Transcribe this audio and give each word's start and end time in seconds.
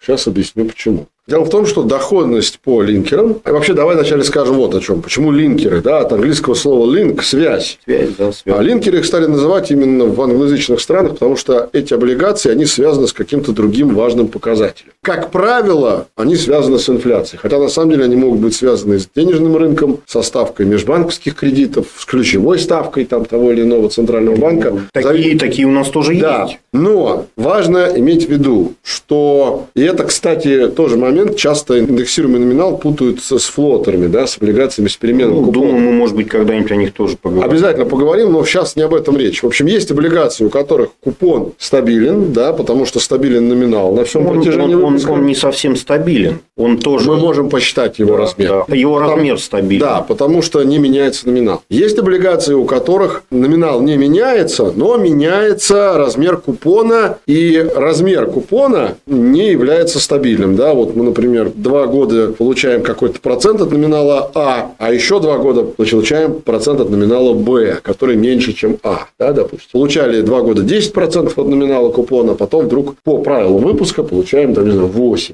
Сейчас 0.07 0.27
объясню 0.27 0.65
почему. 0.65 1.07
Дело 1.27 1.43
в 1.43 1.49
том, 1.49 1.65
что 1.65 1.83
доходность 1.83 2.57
по 2.59 2.81
линкерам... 2.81 3.41
Вообще, 3.43 3.73
давай 3.73 3.95
вначале 3.95 4.23
скажем 4.23 4.55
вот 4.55 4.73
о 4.73 4.79
чем. 4.79 5.01
Почему 5.01 5.33
линкеры? 5.33 5.81
Да, 5.81 5.99
от 5.99 6.13
английского 6.13 6.53
слова 6.53 6.89
link– 6.89 7.21
связь. 7.23 7.79
Связь, 7.83 8.11
да, 8.17 8.31
связь. 8.31 8.57
А 8.57 8.61
линкеры 8.61 8.99
их 8.99 9.05
стали 9.05 9.25
называть 9.25 9.69
именно 9.69 10.05
в 10.05 10.21
англоязычных 10.21 10.79
странах, 10.79 11.13
потому 11.13 11.35
что 11.35 11.69
эти 11.73 11.93
облигации, 11.93 12.49
они 12.49 12.65
связаны 12.65 13.07
с 13.07 13.13
каким-то 13.13 13.51
другим 13.51 13.93
важным 13.93 14.29
показателем. 14.29 14.93
Как 15.07 15.31
правило, 15.31 16.07
они 16.18 16.35
связаны 16.35 16.79
с 16.79 16.90
инфляцией. 16.90 17.40
Хотя, 17.41 17.59
на 17.59 17.69
самом 17.69 17.91
деле, 17.91 18.03
они 18.03 18.18
могут 18.18 18.41
быть 18.41 18.53
связаны 18.53 19.00
с 19.00 19.07
денежным 19.16 19.56
рынком, 19.56 20.01
со 20.06 20.22
ставкой 20.22 20.66
межбанковских 20.66 21.34
кредитов, 21.34 21.88
с 21.97 22.03
ключевой 22.03 22.59
ставкой 22.59 23.06
там, 23.06 23.23
того 23.23 23.53
или 23.53 23.62
иного 23.62 23.90
центрального 23.90 24.35
банка. 24.35 24.73
Такие, 24.91 25.35
За... 25.35 25.40
такие 25.40 25.66
у 25.66 25.72
нас 25.72 25.88
тоже 25.88 26.19
да. 26.19 26.44
есть. 26.44 26.59
Но 26.73 27.28
важно 27.38 27.88
иметь 27.95 28.28
в 28.28 28.29
виду, 28.29 28.73
что... 28.84 29.68
И 29.75 29.81
это, 29.81 30.03
кстати, 30.03 30.68
тоже 30.68 30.97
момент 30.97 31.38
часто 31.38 31.79
индексируемый 31.79 32.41
номинал 32.41 32.78
путают 32.78 33.24
с 33.24 33.45
флотерами, 33.45 34.07
да, 34.07 34.28
с 34.28 34.35
облигациями 34.35 34.89
с 34.89 34.97
переменным 34.97 35.41
ну, 35.41 35.51
Думаю, 35.53 35.78
мы, 35.78 35.94
может 35.94 36.18
быть, 36.18 36.28
когда-нибудь 36.28 36.72
о 36.74 36.75
них 36.75 36.91
тоже 36.91 37.16
поговорим. 37.16 37.50
Обязательно 37.50 37.85
поговорим, 37.85 38.34
но 38.34 38.44
сейчас 38.44 38.75
не 38.75 38.81
об 38.81 38.94
этом 38.94 39.16
речь. 39.16 39.41
В 39.41 39.47
общем, 39.47 39.68
есть 39.68 39.89
облигации, 39.89 40.44
у 40.44 40.50
которых 40.50 40.89
купон 41.00 41.53
стабилен, 41.57 42.34
да, 42.34 42.51
потому 42.51 42.85
что 42.85 43.00
стабилен 43.00 43.47
номинал 43.47 43.95
на 43.95 44.03
всем 44.03 44.28
он, 44.28 44.35
протяжении 44.35 44.75
он, 44.75 44.84
он, 44.84 44.96
он 45.05 45.25
не 45.25 45.35
совсем 45.35 45.75
стабилен. 45.75 46.39
Он 46.55 46.77
тоже... 46.77 47.07
Мы 47.07 47.17
можем 47.17 47.49
посчитать 47.49 47.99
его 47.99 48.13
да, 48.13 48.23
размер. 48.23 48.65
Да. 48.67 48.75
Его 48.75 48.95
потому, 48.95 49.15
размер 49.15 49.39
стабилен. 49.39 49.79
Да, 49.79 50.01
потому 50.01 50.41
что 50.41 50.63
не 50.63 50.79
меняется 50.79 51.27
номинал. 51.27 51.63
Есть 51.69 51.99
облигации, 51.99 52.53
у 52.53 52.65
которых 52.65 53.23
номинал 53.29 53.81
не 53.81 53.97
меняется, 53.97 54.71
но 54.75 54.97
меняется 54.97 55.94
размер 55.97 56.38
купона, 56.38 57.17
и 57.27 57.65
размер 57.75 58.27
купона 58.27 58.95
не 59.05 59.51
является 59.51 59.99
стабильным. 59.99 60.55
Да, 60.55 60.73
вот 60.73 60.95
мы 60.95 61.03
например, 61.03 61.51
два 61.53 61.88
года 61.88 62.31
получаем 62.31 62.81
какой-то 62.83 63.19
процент 63.19 63.61
от 63.61 63.71
номинала 63.71 64.31
А, 64.35 64.71
а 64.77 64.93
еще 64.93 65.19
два 65.19 65.38
года 65.38 65.63
получаем 65.63 66.41
процент 66.41 66.79
от 66.81 66.89
номинала 66.89 67.33
Б, 67.33 67.79
который 67.81 68.15
меньше, 68.15 68.53
чем 68.53 68.77
А. 68.83 69.07
Да, 69.19 69.31
допустим. 69.31 69.69
Получали 69.71 70.21
два 70.21 70.41
года 70.41 70.63
10% 70.63 71.33
от 71.35 71.47
номинала 71.47 71.91
купона, 71.91 72.35
потом 72.35 72.65
вдруг 72.65 72.95
по 73.03 73.17
правилу 73.19 73.57
выпуска 73.57 74.03
получаем, 74.03 74.53
там, 74.53 74.65
не 74.65 74.75
Правильно, 74.77 75.15
8%. 75.15 75.33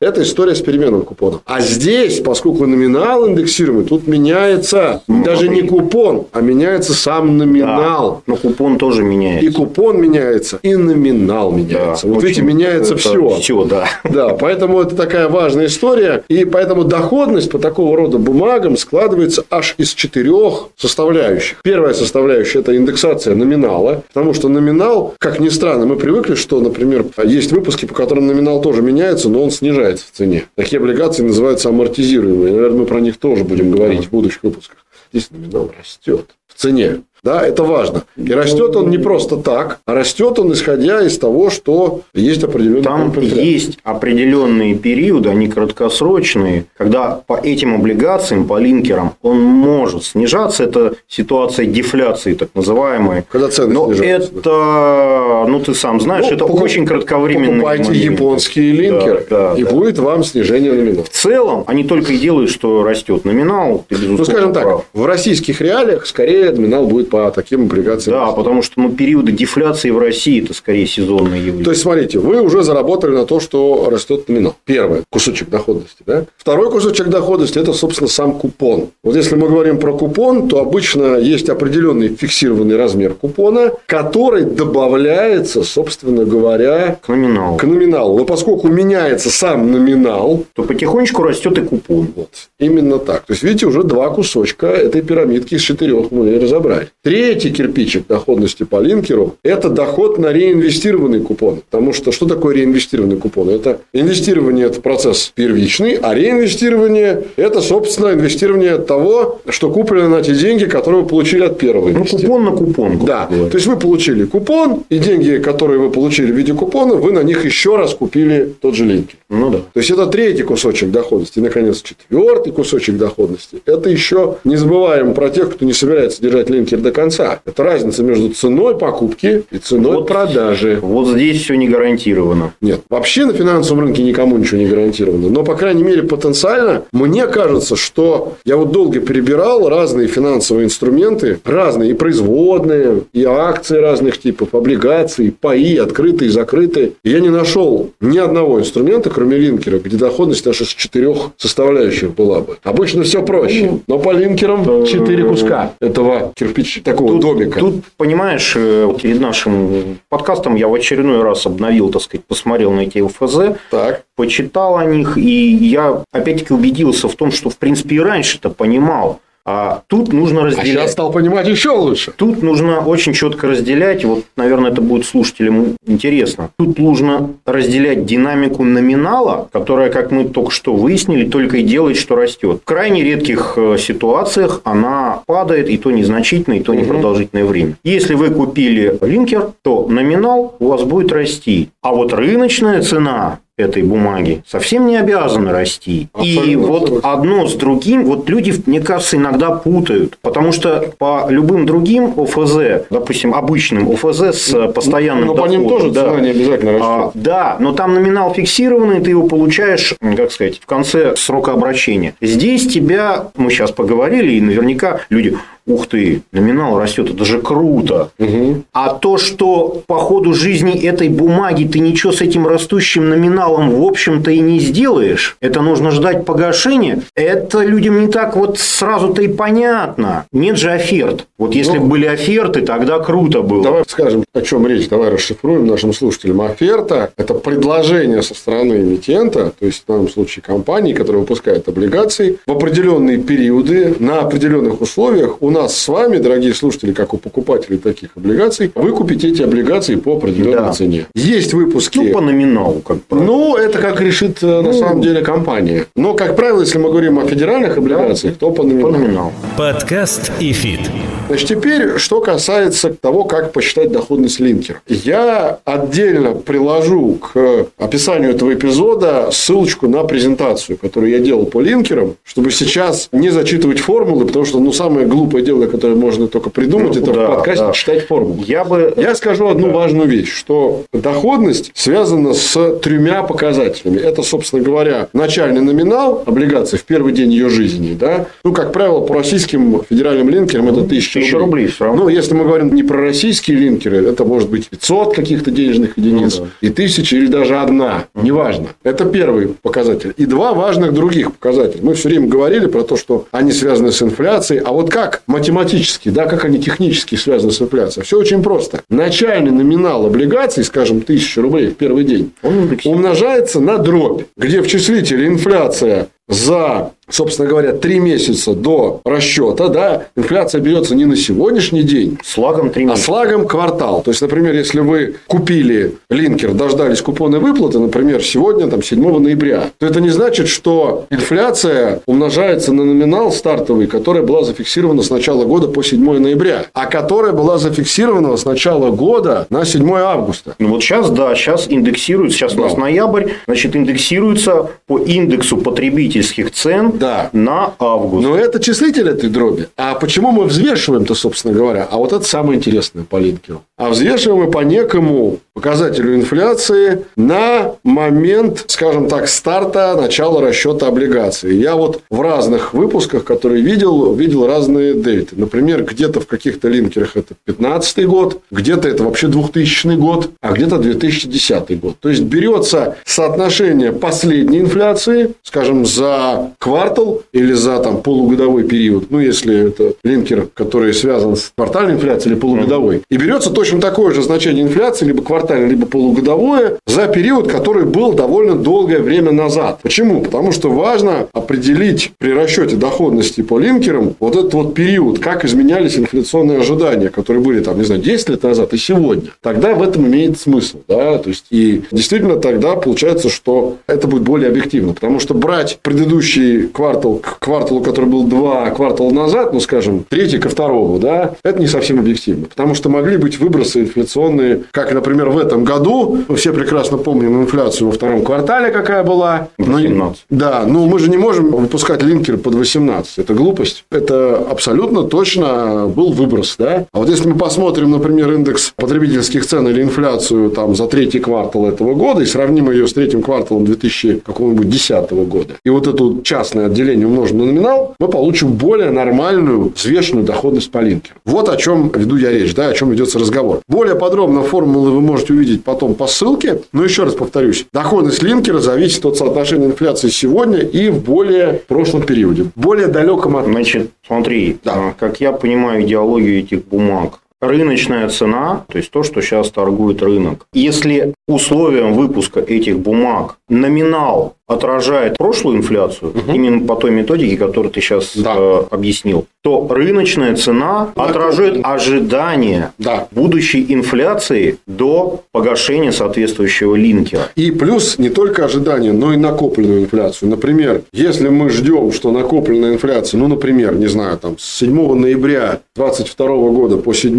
Это 0.00 0.22
история 0.22 0.54
с 0.54 0.60
переменным 0.60 1.02
купоном. 1.02 1.40
А 1.46 1.60
здесь, 1.60 2.20
поскольку 2.20 2.66
номинал 2.66 3.28
индексируемый, 3.28 3.84
тут 3.84 4.06
меняется 4.06 5.02
даже 5.08 5.48
не 5.48 5.62
купон, 5.62 6.26
а 6.32 6.40
меняется 6.40 6.94
сам 6.94 7.38
номинал. 7.38 8.22
Но 8.26 8.36
купон 8.36 8.78
тоже 8.78 9.02
меняется. 9.02 9.46
И 9.46 9.50
купон 9.50 10.00
меняется, 10.00 10.58
и 10.62 10.74
номинал 10.74 11.52
меняется. 11.52 12.06
вот 12.06 12.18
очень 12.18 12.28
видите, 12.28 12.42
меняется 12.42 12.96
все. 12.96 13.30
Все, 13.40 13.64
да. 13.64 13.88
Да, 14.04 14.30
поэтому 14.30 14.80
это 14.80 14.96
такая 14.96 15.28
важная 15.28 15.66
история. 15.66 16.24
И 16.28 16.44
поэтому 16.44 16.84
доходность 16.84 17.50
по 17.50 17.58
такого 17.58 17.96
рода 17.96 18.18
бумагам 18.18 18.76
складывается 18.76 19.44
аж 19.50 19.74
из 19.78 19.94
четырех 19.94 20.68
составляющих. 20.76 21.58
Первая 21.62 21.94
составляющая– 21.94 22.58
это 22.60 22.76
индексация 22.76 23.34
номинала. 23.34 24.02
Потому 24.08 24.34
что 24.34 24.48
номинал, 24.48 25.14
как 25.18 25.40
ни 25.40 25.48
странно, 25.48 25.86
мы 25.86 25.96
привыкли, 25.96 26.34
что, 26.34 26.60
например, 26.60 27.04
есть 27.24 27.52
выпуски, 27.52 27.86
по 27.86 27.94
которым 27.94 28.26
номинал 28.26 28.60
тоже 28.60 28.79
меняется, 28.80 29.28
но 29.28 29.42
он 29.42 29.50
снижается 29.50 30.06
в 30.06 30.10
цене. 30.10 30.46
Такие 30.54 30.78
облигации 30.78 31.22
называются 31.22 31.68
амортизируемые. 31.68 32.52
Наверное, 32.52 32.80
мы 32.80 32.86
про 32.86 33.00
них 33.00 33.16
тоже 33.18 33.44
будем 33.44 33.70
говорить 33.70 34.06
в 34.06 34.10
будущих 34.10 34.42
выпусках. 34.42 34.78
Здесь 35.12 35.30
номинал 35.30 35.72
растет 35.76 36.34
в 36.46 36.54
цене. 36.54 37.02
Да, 37.22 37.46
это 37.46 37.64
важно. 37.64 38.02
И 38.16 38.32
растет 38.32 38.74
он 38.76 38.90
не 38.90 38.98
просто 38.98 39.36
так, 39.36 39.80
а 39.86 39.94
растет 39.94 40.38
он 40.38 40.52
исходя 40.52 41.02
из 41.02 41.18
того, 41.18 41.50
что 41.50 42.00
есть 42.14 42.42
определенный 42.44 42.82
Там 42.82 43.12
есть 43.20 43.78
определенные 43.84 44.74
периоды, 44.74 45.28
они 45.28 45.48
краткосрочные, 45.48 46.64
когда 46.76 47.20
по 47.26 47.38
этим 47.42 47.74
облигациям, 47.74 48.46
по 48.46 48.58
линкерам, 48.58 49.12
он 49.22 49.40
может 49.40 50.04
снижаться. 50.04 50.64
Это 50.64 50.94
ситуация 51.08 51.66
дефляции, 51.66 52.34
так 52.34 52.48
называемая. 52.54 53.24
Когда 53.30 53.48
цены 53.48 53.74
Но 53.74 53.86
снижаются. 53.92 54.32
это, 54.38 55.44
ну 55.48 55.60
ты 55.60 55.74
сам 55.74 56.00
знаешь, 56.00 56.26
Ну, 56.28 56.32
это 56.36 56.44
покуп- 56.44 56.62
очень 56.62 56.86
кратковременный 56.86 57.54
Покупайте 57.60 57.90
момент. 57.90 58.04
японские 58.12 58.72
линкеры, 58.72 59.26
Да, 59.28 59.50
да, 59.54 59.60
и 59.60 59.64
да. 59.64 59.70
будет 59.70 59.98
вам 59.98 60.24
снижение 60.24 60.72
номинала. 60.72 61.04
В 61.04 61.08
целом, 61.10 61.64
они 61.66 61.84
только 61.84 62.12
и 62.12 62.18
делают, 62.18 62.50
что 62.50 62.82
растет 62.82 63.24
номинал. 63.24 63.84
Ну, 63.90 64.24
скажем 64.24 64.52
так, 64.52 64.62
прав. 64.62 64.84
в 64.92 65.04
российских 65.04 65.60
реалиях 65.60 66.06
скорее 66.06 66.50
номинал 66.52 66.86
будет 66.86 67.09
по 67.10 67.30
таким 67.30 67.64
облигациям. 67.64 68.16
Да, 68.16 68.32
потому 68.32 68.62
что 68.62 68.80
ну, 68.80 68.90
периоды 68.90 69.32
дефляции 69.32 69.90
в 69.90 69.98
России 69.98 70.42
это 70.42 70.54
скорее 70.54 70.86
сезонные 70.86 71.44
явления. 71.46 71.64
То 71.64 71.70
есть, 71.70 71.82
смотрите, 71.82 72.18
вы 72.18 72.40
уже 72.40 72.62
заработали 72.62 73.12
на 73.12 73.26
то, 73.26 73.40
что 73.40 73.88
растет 73.90 74.28
номинал. 74.28 74.56
Первый 74.64 75.02
кусочек 75.10 75.50
доходности. 75.50 76.02
Да? 76.06 76.24
Второй 76.36 76.70
кусочек 76.70 77.08
доходности– 77.08 77.58
это, 77.60 77.72
собственно, 77.72 78.08
сам 78.08 78.32
купон. 78.32 78.88
Вот 79.02 79.16
если 79.16 79.34
мы 79.36 79.48
говорим 79.48 79.78
про 79.78 79.92
купон, 79.92 80.48
то 80.48 80.60
обычно 80.60 81.16
есть 81.16 81.48
определенный 81.48 82.08
фиксированный 82.14 82.76
размер 82.76 83.14
купона, 83.14 83.72
который 83.86 84.44
добавляется, 84.44 85.62
собственно 85.62 86.24
говоря, 86.24 86.98
к 87.02 87.08
номиналу. 87.08 87.56
к 87.56 87.64
номиналу. 87.64 88.18
Но 88.18 88.24
поскольку 88.24 88.68
меняется 88.68 89.30
сам 89.30 89.70
номинал, 89.72 90.44
То 90.54 90.62
потихонечку 90.62 91.22
растет 91.22 91.58
и 91.58 91.62
купон. 91.62 92.08
Вот. 92.14 92.30
Именно 92.58 92.98
так. 92.98 93.22
То 93.26 93.32
есть, 93.32 93.42
видите, 93.42 93.66
уже 93.66 93.82
два 93.82 94.10
кусочка 94.10 94.66
этой 94.66 95.02
пирамидки 95.02 95.54
из 95.54 95.62
четырех 95.62 96.10
мы 96.10 96.38
разобрали. 96.38 96.88
Третий 97.02 97.48
кирпичик 97.50 98.06
доходности 98.06 98.64
по 98.64 98.78
линкеру– 98.78 99.36
это 99.42 99.70
доход 99.70 100.18
на 100.18 100.30
реинвестированный 100.34 101.20
купон. 101.20 101.62
Потому 101.70 101.94
что 101.94 102.12
что 102.12 102.26
такое 102.26 102.54
реинвестированный 102.56 103.16
купон? 103.16 103.48
Это 103.48 103.80
инвестирование– 103.94 104.66
это 104.66 104.82
процесс 104.82 105.32
первичный, 105.34 105.94
а 105.94 106.14
реинвестирование– 106.14 107.24
это, 107.36 107.62
собственно, 107.62 108.12
инвестирование 108.12 108.76
того, 108.76 109.40
что 109.48 109.70
куплено 109.70 110.10
на 110.10 110.22
те 110.22 110.34
деньги, 110.34 110.66
которые 110.66 111.00
вы 111.00 111.08
получили 111.08 111.44
от 111.44 111.58
первого 111.58 111.88
Ну, 111.88 112.04
купон 112.04 112.44
на 112.44 112.50
купон. 112.50 112.98
Да, 113.06 113.28
говоря. 113.30 113.50
то 113.50 113.56
есть 113.56 113.66
вы 113.66 113.78
получили 113.78 114.24
купон, 114.26 114.84
и 114.90 114.98
деньги, 114.98 115.38
которые 115.38 115.80
вы 115.80 115.90
получили 115.90 116.30
в 116.30 116.36
виде 116.36 116.52
купона, 116.52 116.96
вы 116.96 117.12
на 117.12 117.22
них 117.22 117.46
еще 117.46 117.76
раз 117.76 117.94
купили 117.94 118.52
тот 118.60 118.74
же 118.74 118.84
линкер. 118.84 119.16
Ну 119.30 119.48
да. 119.48 119.58
То 119.72 119.80
есть 119.80 119.90
это 119.90 120.04
третий 120.06 120.42
кусочек 120.42 120.90
доходности. 120.90 121.38
И, 121.38 121.42
наконец, 121.42 121.80
четвертый 121.80 122.52
кусочек 122.52 122.98
доходности. 122.98 123.62
Это 123.64 123.88
еще 123.88 124.36
не 124.44 124.56
забываем 124.56 125.14
про 125.14 125.30
тех, 125.30 125.54
кто 125.54 125.64
не 125.64 125.72
собирается 125.72 126.20
держать 126.20 126.50
линкер 126.50 126.78
до 126.78 126.89
конца. 126.90 127.40
Это 127.44 127.62
разница 127.62 128.02
между 128.02 128.30
ценой 128.30 128.76
покупки 128.76 129.44
и 129.50 129.58
ценой 129.58 129.96
Вот. 129.96 130.08
продажи. 130.08 130.78
Вот 130.80 131.08
здесь 131.08 131.42
все 131.42 131.54
не 131.54 131.68
гарантировано. 131.68 132.54
Нет, 132.60 132.80
вообще 132.88 133.26
на 133.26 133.32
финансовом 133.32 133.84
рынке 133.84 134.02
никому 134.02 134.36
ничего 134.36 134.58
не 134.58 134.66
гарантировано. 134.66 135.28
Но, 135.28 135.42
по 135.44 135.54
крайней 135.54 135.82
мере, 135.82 136.02
потенциально, 136.02 136.82
мне 136.92 137.26
кажется, 137.26 137.76
что 137.76 138.34
я 138.44 138.56
вот 138.56 138.72
долго 138.72 139.00
перебирал 139.00 139.68
разные 139.68 140.08
финансовые 140.08 140.66
инструменты, 140.66 141.38
разные, 141.44 141.90
и 141.90 141.94
производные, 141.94 143.02
и 143.12 143.24
акции 143.24 143.76
разных 143.78 144.18
типов, 144.18 144.54
облигации, 144.54 145.30
паи, 145.30 145.76
открытые, 145.76 146.30
закрытые. 146.30 146.92
И 147.04 147.10
я 147.10 147.20
не 147.20 147.28
нашел 147.30 147.90
ни 148.00 148.18
одного 148.18 148.60
инструмента, 148.60 149.10
кроме 149.10 149.36
линкера, 149.36 149.78
где 149.78 149.96
доходность 149.96 150.46
аж 150.46 150.60
из 150.60 150.68
четырех 150.68 151.30
составляющих 151.36 152.14
была 152.14 152.40
бы. 152.40 152.58
Обычно 152.62 153.02
все 153.02 153.22
проще. 153.22 153.80
Но 153.86 153.98
по 153.98 154.12
линкерам 154.12 154.86
четыре 154.86 155.24
куска 155.24 155.72
этого 155.80 156.32
кирпича, 156.36 156.79
такого 156.82 157.20
домика. 157.20 157.58
Тут, 157.60 157.84
понимаешь, 157.96 158.54
э, 158.56 158.88
перед 159.00 159.20
нашим 159.20 159.98
подкастом 160.08 160.54
я 160.54 160.68
в 160.68 160.74
очередной 160.74 161.22
раз 161.22 161.46
обновил, 161.46 161.90
так 161.90 162.02
сказать, 162.02 162.24
посмотрел 162.26 162.72
на 162.72 162.80
эти 162.80 162.98
ЛФЗ, 162.98 163.56
Так. 163.70 164.04
почитал 164.16 164.76
о 164.76 164.84
них, 164.84 165.16
и 165.18 165.54
я 165.54 166.02
опять-таки 166.12 166.52
убедился 166.52 167.08
в 167.08 167.14
том, 167.16 167.32
что, 167.32 167.50
в 167.50 167.56
принципе, 167.58 167.96
и 167.96 168.00
раньше-то 168.00 168.50
понимал. 168.50 169.20
А 169.52 169.82
тут 169.88 170.12
нужно 170.12 170.42
А 170.42 170.44
разделять. 170.44 170.68
сейчас 170.68 170.92
стал 170.92 171.10
понимать 171.10 171.48
еще 171.48 171.70
лучше. 171.70 172.12
Тут 172.14 172.40
нужно 172.42 172.80
очень 172.80 173.12
четко 173.12 173.48
разделять, 173.48 174.04
вот, 174.04 174.24
наверное, 174.36 174.70
это 174.70 174.80
будет 174.80 175.04
слушателям 175.04 175.74
интересно. 175.86 176.50
Тут 176.56 176.78
нужно 176.78 177.30
разделять 177.44 178.06
динамику 178.06 178.62
номинала, 178.62 179.48
которая, 179.52 179.90
как 179.90 180.12
мы 180.12 180.24
только 180.24 180.52
что 180.52 180.74
выяснили, 180.74 181.28
только 181.28 181.56
и 181.58 181.62
делает, 181.62 181.96
что 181.96 182.14
растет. 182.14 182.60
В 182.62 182.64
крайне 182.64 183.02
редких 183.02 183.54
э, 183.56 183.76
ситуациях 183.78 184.60
она 184.62 185.22
падает, 185.26 185.68
и 185.68 185.76
то 185.78 185.90
незначительно, 185.90 186.54
и 186.54 186.60
то 186.60 186.72
непродолжительное 186.72 187.44
время. 187.44 187.74
Если 187.82 188.14
вы 188.14 188.30
купили 188.30 188.96
линкер, 189.00 189.50
то 189.62 189.88
номинал 189.88 190.54
у 190.60 190.68
вас 190.68 190.84
будет 190.84 191.10
расти. 191.12 191.70
А 191.82 191.92
вот 191.92 192.12
рыночная 192.12 192.82
цена 192.82 193.40
этой 193.60 193.82
бумаги 193.82 194.42
совсем 194.46 194.86
не 194.86 194.96
обязана 194.96 195.52
расти. 195.52 196.08
И 196.22 196.36
Абсолютно 196.36 196.66
вот 196.66 196.82
согласен. 196.88 197.08
одно 197.08 197.46
с 197.46 197.54
другим, 197.54 198.04
вот 198.04 198.28
люди, 198.28 198.54
мне 198.66 198.80
кажется, 198.80 199.16
иногда 199.16 199.50
путают. 199.50 200.18
Потому 200.22 200.52
что 200.52 200.92
по 200.98 201.26
любым 201.28 201.66
другим 201.66 202.14
ОФЗ, 202.16 202.86
допустим, 202.90 203.34
обычным 203.34 203.90
ОФЗ 203.90 204.20
с 204.34 204.72
постоянным 204.72 205.26
Но 205.28 205.34
по 205.34 205.46
ним 205.46 205.62
доходом, 205.62 205.80
тоже 205.80 205.94
да, 205.94 206.04
цена 206.10 206.20
не 206.20 206.30
обязательно 206.30 206.72
растет. 206.72 206.86
а, 206.86 207.10
да, 207.14 207.56
но 207.60 207.72
там 207.72 207.94
номинал 207.94 208.32
фиксированный, 208.34 209.00
ты 209.00 209.10
его 209.10 209.26
получаешь, 209.26 209.94
как 210.16 210.32
сказать, 210.32 210.58
в 210.60 210.66
конце 210.66 211.14
срока 211.16 211.52
обращения. 211.52 212.14
Здесь 212.20 212.66
тебя, 212.66 213.28
мы 213.36 213.50
сейчас 213.50 213.72
поговорили, 213.72 214.32
и 214.32 214.40
наверняка 214.40 215.00
люди, 215.10 215.36
ух 215.66 215.86
ты, 215.86 216.22
номинал 216.32 216.78
растет, 216.78 217.10
это 217.10 217.24
же 217.24 217.40
круто. 217.40 218.10
Мгм. 218.18 218.64
А 218.72 218.94
то, 218.94 219.18
что 219.18 219.82
по 219.86 219.96
ходу 219.96 220.34
жизни 220.34 220.80
этой 220.82 221.08
бумаги 221.08 221.64
ты 221.64 221.78
ничего 221.80 222.12
с 222.12 222.20
этим 222.20 222.46
растущим 222.46 223.08
номиналом, 223.08 223.70
в 223.70 223.84
общем-то, 223.84 224.30
и 224.30 224.40
не 224.40 224.58
сделаешь, 224.60 225.36
это 225.40 225.60
нужно 225.60 225.90
ждать 225.90 226.24
погашения, 226.24 227.02
это 227.14 227.62
людям 227.62 228.00
не 228.00 228.08
так 228.08 228.36
вот 228.36 228.58
сразу-то 228.58 229.22
и 229.22 229.28
понятно. 229.28 230.26
Нет 230.32 230.56
же 230.56 230.70
оферт. 230.70 231.26
Вот 231.38 231.54
если 231.54 231.78
Ну, 231.78 231.84
бы 231.84 231.90
были 231.90 232.06
оферты, 232.06 232.62
тогда 232.62 232.98
круто 232.98 233.42
было. 233.42 233.62
Давай 233.62 233.84
скажем, 233.86 234.24
о 234.34 234.40
чем 234.42 234.66
речь, 234.66 234.88
давай 234.88 235.10
расшифруем 235.10 235.66
нашим 235.66 235.92
слушателям. 235.92 236.40
Оферта– 236.40 237.12
это 237.16 237.34
предложение 237.34 238.22
со 238.22 238.34
стороны 238.34 238.74
эмитента, 238.74 239.52
то 239.58 239.66
есть 239.66 239.82
в 239.82 239.86
данном 239.86 240.08
случае 240.08 240.42
компании, 240.42 240.92
которая 240.92 241.20
выпускает 241.20 241.68
облигации, 241.68 242.38
в 242.46 242.52
определенные 242.52 243.18
периоды, 243.18 243.94
на 243.98 244.20
определенных 244.20 244.80
условиях 244.80 245.42
у 245.50 245.52
нас 245.52 245.76
с 245.76 245.88
вами, 245.88 246.18
дорогие 246.18 246.54
слушатели, 246.54 246.92
как 246.92 247.12
у 247.12 247.16
покупателей 247.16 247.78
таких 247.78 248.10
облигаций, 248.16 248.70
выкупить 248.76 249.24
эти 249.24 249.42
облигации 249.42 249.96
по 249.96 250.16
определенной 250.16 250.66
Да. 250.68 250.72
цене. 250.72 251.06
Есть 251.14 251.52
выпуски... 251.54 251.98
Ну, 251.98 252.12
по 252.12 252.20
номиналу, 252.20 252.80
как 252.80 253.02
правило. 253.02 253.26
Ну, 253.26 253.56
это 253.56 253.78
как 253.78 254.00
решит 254.00 254.42
э, 254.42 254.46
на 254.46 254.62
Ну. 254.62 254.72
самом 254.72 255.00
деле 255.02 255.22
компания. 255.22 255.86
Но, 255.96 256.14
как 256.14 256.36
правило, 256.36 256.60
если 256.60 256.78
мы 256.78 256.88
говорим 256.90 257.18
о 257.18 257.26
федеральных 257.26 257.76
облигациях, 257.78 258.36
то 258.36 258.50
по 258.52 258.60
по 258.60 258.68
номиналу. 258.68 258.92
номиналу. 258.92 259.32
Подкаст 259.56 260.30
ИФИТ. 260.38 260.80
Значит, 261.28 261.48
теперь, 261.48 261.98
что 261.98 262.20
касается 262.20 262.92
того, 262.92 263.24
как 263.24 263.52
посчитать 263.52 263.90
доходность 263.92 264.40
линкера. 264.40 264.80
Я 264.88 265.58
отдельно 265.64 266.32
приложу 266.32 267.14
к 267.14 267.66
описанию 267.78 268.30
этого 268.30 268.52
эпизода 268.54 269.30
ссылочку 269.32 269.88
на 269.88 270.02
презентацию, 270.04 270.76
которую 270.76 271.10
я 271.12 271.18
делал 271.20 271.46
по 271.46 271.60
линкерам, 271.60 272.14
чтобы 272.24 272.50
сейчас 272.50 273.08
не 273.12 273.30
зачитывать 273.30 273.78
формулы, 273.80 274.26
потому 274.26 274.44
что 274.44 274.58
ну, 274.60 274.72
самое 274.72 275.06
глупое 275.06 275.39
дело, 275.42 275.66
которое 275.66 275.94
можно 275.96 276.28
только 276.28 276.50
придумать, 276.50 276.94
Ну, 276.96 277.02
это 277.02 277.12
да, 277.12 277.26
в 277.26 277.34
подкасте 277.36 277.64
да. 277.66 277.72
читать 277.72 278.06
формулы. 278.06 278.44
Я 278.46 278.64
бы... 278.64 278.92
Я 278.96 279.14
скажу 279.14 279.48
одну 279.48 279.70
важную 279.70 280.08
вещь, 280.08 280.32
что 280.32 280.84
доходность 280.92 281.70
связана 281.74 282.34
с 282.34 282.78
тремя 282.78 283.22
показателями. 283.22 283.98
Это, 283.98 284.22
собственно 284.22 284.62
говоря, 284.62 285.08
начальный 285.12 285.60
номинал 285.60 286.22
облигации 286.26 286.76
в 286.76 286.84
первый 286.84 287.12
день 287.12 287.30
ее 287.32 287.48
жизни. 287.48 287.96
Да? 287.98 288.26
Ну, 288.44 288.52
как 288.52 288.72
правило, 288.72 289.00
по 289.00 289.14
российским 289.14 289.82
федеральным 289.88 290.28
линкерам 290.28 290.68
это 290.68 290.80
1000 290.80 291.20
1000 291.20 291.38
рублей 291.38 291.66
все 291.68 291.84
равно. 291.86 292.04
Ну, 292.04 292.08
если 292.08 292.34
мы 292.34 292.44
говорим 292.44 292.74
не 292.74 292.82
про 292.82 292.98
российские 293.00 293.56
линкеры, 293.58 294.06
это 294.08 294.24
может 294.24 294.48
быть 294.50 294.68
500 294.68 295.14
каких-то 295.14 295.50
денежных 295.50 295.96
единиц, 295.98 296.38
Ну 296.38 296.44
да. 296.44 296.50
и 296.68 296.70
тысяча, 296.70 297.16
или 297.16 297.26
даже 297.26 297.56
одна, 297.58 298.04
неважно. 298.14 298.68
Это 298.82 299.04
первый 299.04 299.48
показатель. 299.62 300.12
И 300.16 300.26
два 300.26 300.52
важных 300.54 300.92
других 300.92 301.32
показателя. 301.32 301.80
Мы 301.82 301.94
все 301.94 302.08
время 302.08 302.28
говорили 302.28 302.66
про 302.66 302.82
то, 302.82 302.96
что 302.96 303.26
они 303.30 303.52
связаны 303.52 303.92
с 303.92 304.02
инфляцией, 304.02 304.60
а 304.64 304.72
вот 304.72 304.90
как 304.90 305.22
математически, 305.30 306.08
да, 306.10 306.26
как 306.26 306.44
они 306.44 306.60
технически 306.60 307.14
связаны 307.14 307.52
с 307.52 307.62
инфляцией? 307.62 308.04
Все 308.04 308.18
очень 308.18 308.42
просто. 308.42 308.82
Начальный 308.90 309.50
номинал 309.50 310.06
облигаций, 310.06 310.64
скажем, 310.64 311.00
тысяча 311.00 311.40
рублей 311.40 311.68
в 311.68 311.76
первый 311.76 312.04
день, 312.04 312.32
Он 312.42 312.68
умножается 312.84 313.60
на 313.60 313.78
дробь, 313.78 314.24
где 314.36 314.60
в 314.60 314.66
числителе 314.66 315.26
инфляция 315.26 316.08
за, 316.28 316.92
собственно 317.10 317.48
говоря, 317.48 317.72
три 317.72 317.98
месяца 318.00 318.54
до 318.54 319.00
расчета, 319.04 319.68
да, 319.68 320.04
инфляция 320.16 320.60
берется 320.60 320.94
не 320.94 321.04
на 321.04 321.16
сегодняшний 321.16 321.82
день, 321.82 322.18
С 322.24 322.36
лагом 322.38 322.70
3 322.70 322.84
а 322.84 322.86
месяца. 322.88 323.04
с 323.04 323.08
лагом 323.08 323.46
квартал. 323.46 324.02
То 324.02 324.10
есть, 324.10 324.20
например, 324.22 324.54
если 324.54 324.80
вы 324.80 325.16
купили 325.26 325.94
линкер, 326.08 326.52
дождались 326.52 327.00
купонной 327.02 327.38
выплаты, 327.38 327.78
например, 327.78 328.22
сегодня, 328.22 328.68
там, 328.68 328.82
7 328.82 329.18
ноября, 329.18 329.70
то 329.78 329.86
это 329.86 330.00
не 330.00 330.10
значит, 330.10 330.48
что 330.48 331.06
инфляция 331.10 332.00
умножается 332.06 332.72
на 332.72 332.84
номинал 332.84 333.32
стартовый, 333.32 333.86
которая 333.86 334.22
была 334.22 334.42
зафиксирована 334.44 335.02
с 335.02 335.10
начала 335.10 335.44
года 335.44 335.68
по 335.68 335.82
7 335.82 336.18
ноября, 336.18 336.66
а 336.72 336.86
которая 336.86 337.32
была 337.32 337.58
зафиксирована 337.58 338.36
с 338.36 338.44
начала 338.44 338.90
года 338.90 339.46
на 339.50 339.64
7 339.64 339.90
августа. 339.94 340.54
Ну 340.58 340.68
вот 340.68 340.82
сейчас, 340.82 341.10
да, 341.10 341.34
сейчас 341.34 341.66
индексируется, 341.68 342.36
сейчас 342.38 342.54
у 342.56 342.60
нас 342.60 342.74
Да. 342.74 342.80
ноябрь, 342.80 343.28
значит, 343.46 343.74
индексируется 343.76 344.70
по 344.86 344.98
индексу 344.98 345.56
потребительских 345.56 346.50
цен 346.52 346.92
Да. 347.00 347.30
на 347.32 347.72
август. 347.78 348.22
Но 348.22 348.36
это 348.36 348.60
числитель 348.60 349.08
этой 349.08 349.30
дроби. 349.30 349.68
А 349.76 349.94
почему 349.94 350.30
мы 350.30 350.44
взвешиваем-то, 350.44 351.14
собственно 351.14 351.54
говоря? 351.54 351.88
А 351.90 351.96
вот 351.96 352.12
это 352.12 352.24
самое 352.24 352.58
интересное 352.58 353.04
по 353.04 353.16
линкеру. 353.16 353.62
А 353.78 353.88
взвешиваем 353.88 354.44
мы 354.44 354.50
по 354.50 354.60
некому 354.60 355.38
показателю 355.54 356.14
инфляции 356.14 357.04
на 357.16 357.74
момент, 357.82 358.64
скажем 358.66 359.08
так, 359.08 359.28
старта, 359.28 359.94
начала 359.96 360.40
расчета 360.42 360.88
облигаций. 360.88 361.56
Я 361.56 361.74
вот 361.74 362.02
в 362.10 362.20
разных 362.20 362.74
выпусках, 362.74 363.24
которые 363.24 363.62
видел, 363.62 364.14
видел 364.14 364.46
разные 364.46 364.94
дельты. 364.94 365.36
Например, 365.36 365.82
где-то 365.84 366.20
в 366.20 366.26
каких-то 366.26 366.68
линкерах 366.68 367.16
это 367.16 367.34
15 367.44 368.06
год, 368.06 368.42
где-то 368.50 368.88
это 368.88 369.04
вообще 369.04 369.28
2000 369.28 369.96
год, 369.96 370.30
а 370.40 370.52
где-то 370.52 370.78
2010 370.78 371.80
год. 371.80 371.96
То 372.00 372.10
есть, 372.10 372.22
берется 372.22 372.96
соотношение 373.04 373.92
последней 373.92 374.60
инфляции, 374.60 375.34
скажем, 375.42 375.86
за 375.86 376.52
квартал 376.58 376.89
или 377.32 377.52
за 377.52 377.78
там, 377.78 378.02
полугодовой 378.02 378.64
период, 378.64 379.10
ну, 379.10 379.20
если 379.20 379.68
это 379.68 379.94
линкер, 380.04 380.48
который 380.54 380.94
связан 380.94 381.36
с 381.36 381.52
квартальной 381.56 381.94
инфляцией 381.94 382.34
или 382.34 382.40
полугодовой, 382.40 383.02
и 383.10 383.16
берется 383.16 383.50
точно 383.50 383.80
такое 383.80 384.14
же 384.14 384.22
значение 384.22 384.64
инфляции, 384.64 385.06
либо 385.06 385.22
квартальное, 385.22 385.68
либо 385.68 385.86
полугодовое, 385.86 386.78
за 386.86 387.06
период, 387.06 387.50
который 387.50 387.84
был 387.84 388.12
довольно 388.12 388.56
долгое 388.56 389.00
время 389.00 389.32
назад. 389.32 389.80
Почему? 389.82 390.22
Потому 390.22 390.52
что 390.52 390.70
важно 390.70 391.28
определить 391.32 392.12
при 392.18 392.32
расчете 392.32 392.76
доходности 392.76 393.42
по 393.42 393.58
линкерам 393.58 394.14
вот 394.18 394.36
этот 394.36 394.54
вот 394.54 394.74
период, 394.74 395.18
как 395.18 395.44
изменялись 395.44 395.98
инфляционные 395.98 396.58
ожидания, 396.58 397.08
которые 397.08 397.42
были 397.42 397.60
там, 397.60 397.78
не 397.78 397.84
знаю, 397.84 398.00
10 398.00 398.28
лет 398.30 398.42
назад 398.42 398.72
и 398.72 398.76
сегодня. 398.76 399.30
Тогда 399.42 399.74
в 399.74 399.82
этом 399.82 400.06
имеет 400.06 400.38
смысл. 400.38 400.78
Да? 400.88 401.18
То 401.18 401.28
есть, 401.30 401.46
и 401.50 401.82
действительно 401.90 402.36
тогда 402.36 402.76
получается, 402.76 403.28
что 403.28 403.78
это 403.86 404.06
будет 404.06 404.22
более 404.22 404.48
объективно. 404.48 404.92
Потому 404.92 405.20
что 405.20 405.34
брать 405.34 405.78
предыдущий 405.82 406.68
квартал 406.80 407.16
к 407.16 407.38
кварталу, 407.40 407.82
который 407.82 408.06
был 408.06 408.24
два 408.24 408.70
квартала 408.70 409.10
назад, 409.10 409.52
ну, 409.52 409.60
скажем, 409.60 410.04
третий 410.08 410.38
ко 410.38 410.48
второму, 410.48 410.98
да, 410.98 411.32
это 411.44 411.60
не 411.60 411.66
совсем 411.66 411.98
объективно. 411.98 412.46
Потому 412.46 412.74
что 412.74 412.88
могли 412.88 413.18
быть 413.18 413.38
выбросы 413.38 413.80
инфляционные, 413.80 414.62
как, 414.70 414.94
например, 414.94 415.28
в 415.28 415.36
этом 415.36 415.62
году. 415.64 416.20
Мы 416.26 416.36
все 416.36 416.54
прекрасно 416.54 416.96
помним 416.96 417.42
инфляцию 417.42 417.88
во 417.88 417.92
втором 417.92 418.24
квартале, 418.24 418.70
какая 418.70 419.04
была. 419.04 419.48
Но- 419.58 419.76
18. 419.76 420.24
да, 420.30 420.64
ну 420.66 420.86
мы 420.86 420.98
же 420.98 421.10
не 421.10 421.18
можем 421.18 421.50
выпускать 421.50 422.02
линкер 422.02 422.38
под 422.38 422.54
18. 422.54 423.18
Это 423.18 423.34
глупость. 423.34 423.84
Это 423.90 424.38
абсолютно 424.50 425.02
точно 425.02 425.86
был 425.86 426.12
выброс. 426.12 426.56
Да? 426.58 426.86
А 426.92 426.98
вот 426.98 427.10
если 427.10 427.28
мы 427.28 427.34
посмотрим, 427.36 427.90
например, 427.90 428.32
индекс 428.32 428.72
потребительских 428.74 429.44
цен 429.44 429.68
или 429.68 429.82
инфляцию 429.82 430.50
там, 430.50 430.74
за 430.74 430.86
третий 430.86 431.20
квартал 431.20 431.66
этого 431.66 431.94
года 431.94 432.22
и 432.22 432.26
сравним 432.26 432.70
ее 432.70 432.88
с 432.88 432.94
третьим 432.94 433.20
кварталом 433.20 433.66
2010 433.66 435.10
года, 435.10 435.54
и 435.62 435.68
вот 435.68 435.86
это 435.86 436.22
частное 436.60 436.66
отделение 436.66 437.06
умножим 437.06 437.38
на 437.38 437.46
номинал, 437.46 437.94
мы 437.98 438.08
получим 438.08 438.52
более 438.52 438.90
нормальную, 438.90 439.72
взвешенную 439.74 440.24
доходность 440.26 440.70
по 440.70 440.78
линкеру. 440.78 441.16
Вот 441.24 441.48
о 441.48 441.56
чем 441.56 441.90
веду 441.94 442.16
я 442.16 442.30
речь, 442.30 442.54
да, 442.54 442.68
о 442.68 442.74
чем 442.74 442.90
ведется 442.90 443.18
разговор. 443.18 443.60
Более 443.68 443.96
подробно 443.96 444.42
формулы 444.42 444.90
вы 444.90 445.00
можете 445.00 445.32
увидеть 445.32 445.64
потом 445.64 445.94
по 445.94 446.06
ссылке. 446.06 446.60
Но 446.72 446.84
еще 446.84 447.04
раз 447.04 447.14
повторюсь, 447.14 447.66
доходность 447.72 448.22
линкера 448.22 448.58
зависит 448.58 449.04
от 449.04 449.16
соотношения 449.16 449.66
инфляции 449.66 450.08
сегодня 450.08 450.58
и 450.58 450.90
в 450.90 451.02
более 451.02 451.62
прошлом 451.68 452.02
периоде, 452.02 452.46
более 452.56 452.86
далеком 452.86 453.36
от 453.36 453.50
Значит, 453.50 453.90
смотри, 454.06 454.58
Да. 454.64 454.72
а, 454.74 454.94
как 454.98 455.20
я 455.20 455.32
понимаю 455.32 455.82
идеологию 455.82 456.38
этих 456.38 456.64
бумаг, 456.66 457.20
рыночная 457.40 458.08
цена, 458.08 458.64
то 458.70 458.78
есть 458.78 458.90
то, 458.90 459.02
что 459.02 459.20
сейчас 459.22 459.50
торгует 459.50 460.02
рынок. 460.02 460.46
Если 460.52 461.14
условием 461.26 461.94
выпуска 461.94 462.40
этих 462.40 462.78
бумаг 462.78 463.36
номинал 463.48 464.34
отражает 464.50 465.16
прошлую 465.16 465.58
инфляцию, 465.58 466.12
именно 466.26 466.66
по 466.66 466.74
той 466.74 466.90
методике, 466.90 467.36
которую 467.36 467.72
ты 467.72 467.80
сейчас 467.80 468.12
Да. 468.16 468.34
э, 468.36 468.62
объяснил, 468.70 469.26
то 469.42 469.66
рыночная 469.70 470.34
цена 470.34 470.88
отражает 470.96 471.60
ожидания 471.62 472.72
Да. 472.78 473.06
будущей 473.12 473.64
инфляции 473.72 474.58
до 474.66 475.20
погашения 475.32 475.92
соответствующего 475.92 476.74
линкера. 476.74 477.22
И 477.36 477.50
плюс 477.52 477.98
не 477.98 478.08
только 478.10 478.44
ожидания, 478.44 478.92
но 478.92 479.12
и 479.12 479.16
накопленную 479.16 479.82
инфляцию. 479.82 480.28
Например, 480.30 480.82
если 480.92 481.28
мы 481.28 481.48
ждем, 481.50 481.92
что 481.92 482.10
накопленная 482.10 482.74
инфляция, 482.74 483.18
ну, 483.20 483.28
например, 483.28 483.76
не 483.76 483.86
знаю, 483.86 484.18
там, 484.18 484.36
с 484.36 484.58
7 484.58 484.94
ноября 484.94 485.60
2022 485.76 486.50
года 486.50 486.76
по 486.76 486.92
7 486.92 487.14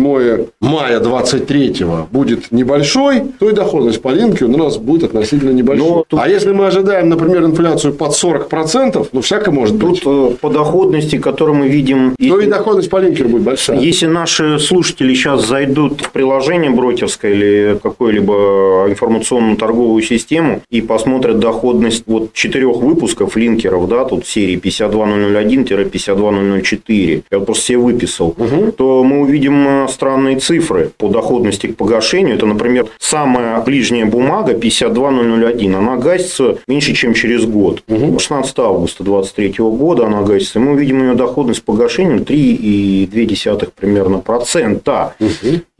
мая 0.60 1.00
2023 1.00 1.86
будет 2.12 2.52
небольшой, 2.52 3.22
то 3.40 3.50
и 3.50 3.54
доходность 3.54 4.02
по 4.02 4.10
линке 4.10 4.46
у 4.46 4.58
нас 4.58 4.78
будет 4.78 5.04
относительно 5.06 5.52
небольшой. 5.52 5.88
Но 5.90 6.04
тут- 6.08 6.20
А 6.20 6.28
если 6.28 6.52
мы 6.52 6.68
ожидаем, 6.68 7.08
например, 7.10 7.21
инфляцию 7.28 7.94
под 7.94 8.12
40%, 8.12 9.08
ну, 9.12 9.22
всякое 9.22 9.52
может 9.52 9.76
быть, 9.76 10.02
Тут 10.02 10.34
э, 10.34 10.36
по 10.40 10.50
доходности, 10.50 11.18
которую 11.18 11.58
мы 11.58 11.68
видим... 11.68 12.16
если- 12.20 12.46
и 12.46 12.50
доходность 12.50 12.90
по 12.90 12.98
линкеру 12.98 13.30
будет 13.30 13.44
большая. 13.44 13.80
Если 13.80 14.08
наши 14.08 14.60
слушатели 14.60 15.14
сейчас 15.14 15.46
зайдут 15.48 16.02
в 16.02 16.12
приложение 16.12 16.72
брокерское 16.72 17.34
или 17.34 17.78
какую-либо 17.82 18.86
информационную 18.90 19.58
торговую 19.58 20.02
систему 20.04 20.62
и 20.70 20.82
посмотрят 20.82 21.40
доходность 21.40 22.04
вот 22.08 22.34
четырех 22.34 22.78
выпусков 22.78 23.36
линкеров, 23.36 23.88
да, 23.88 24.06
тут 24.06 24.26
серии 24.26 24.58
52001-52004, 24.60 27.24
я 27.32 27.40
просто 27.40 27.64
себе 27.66 27.78
выписал, 27.78 28.36
то 28.78 29.04
мы 29.04 29.22
увидим 29.22 29.68
э, 29.68 29.88
странные 29.90 30.40
цифры 30.40 30.92
по 30.98 31.08
доходности 31.10 31.68
к 31.68 31.76
погашению. 31.78 32.36
Это, 32.36 32.46
например, 32.46 32.88
самая 33.00 33.60
ближняя 33.62 34.06
бумага 34.06 34.54
52001, 34.54 35.76
она 35.76 35.96
гасится 35.98 36.58
меньше, 36.68 36.94
чем 36.94 37.11
через 37.14 37.46
год. 37.46 37.84
16 37.88 38.60
августа 38.60 39.04
2023 39.04 39.66
года 39.66 40.06
она 40.08 40.22
гасится. 40.22 40.60
И 40.60 40.62
мы 40.62 40.74
увидим 40.74 41.02
ее 41.02 41.16
доходность 41.16 41.64
по 41.64 41.74
погашению 41.74 42.20
3,2 42.20 43.72
примерно 43.76 44.20
процента. 44.20 45.16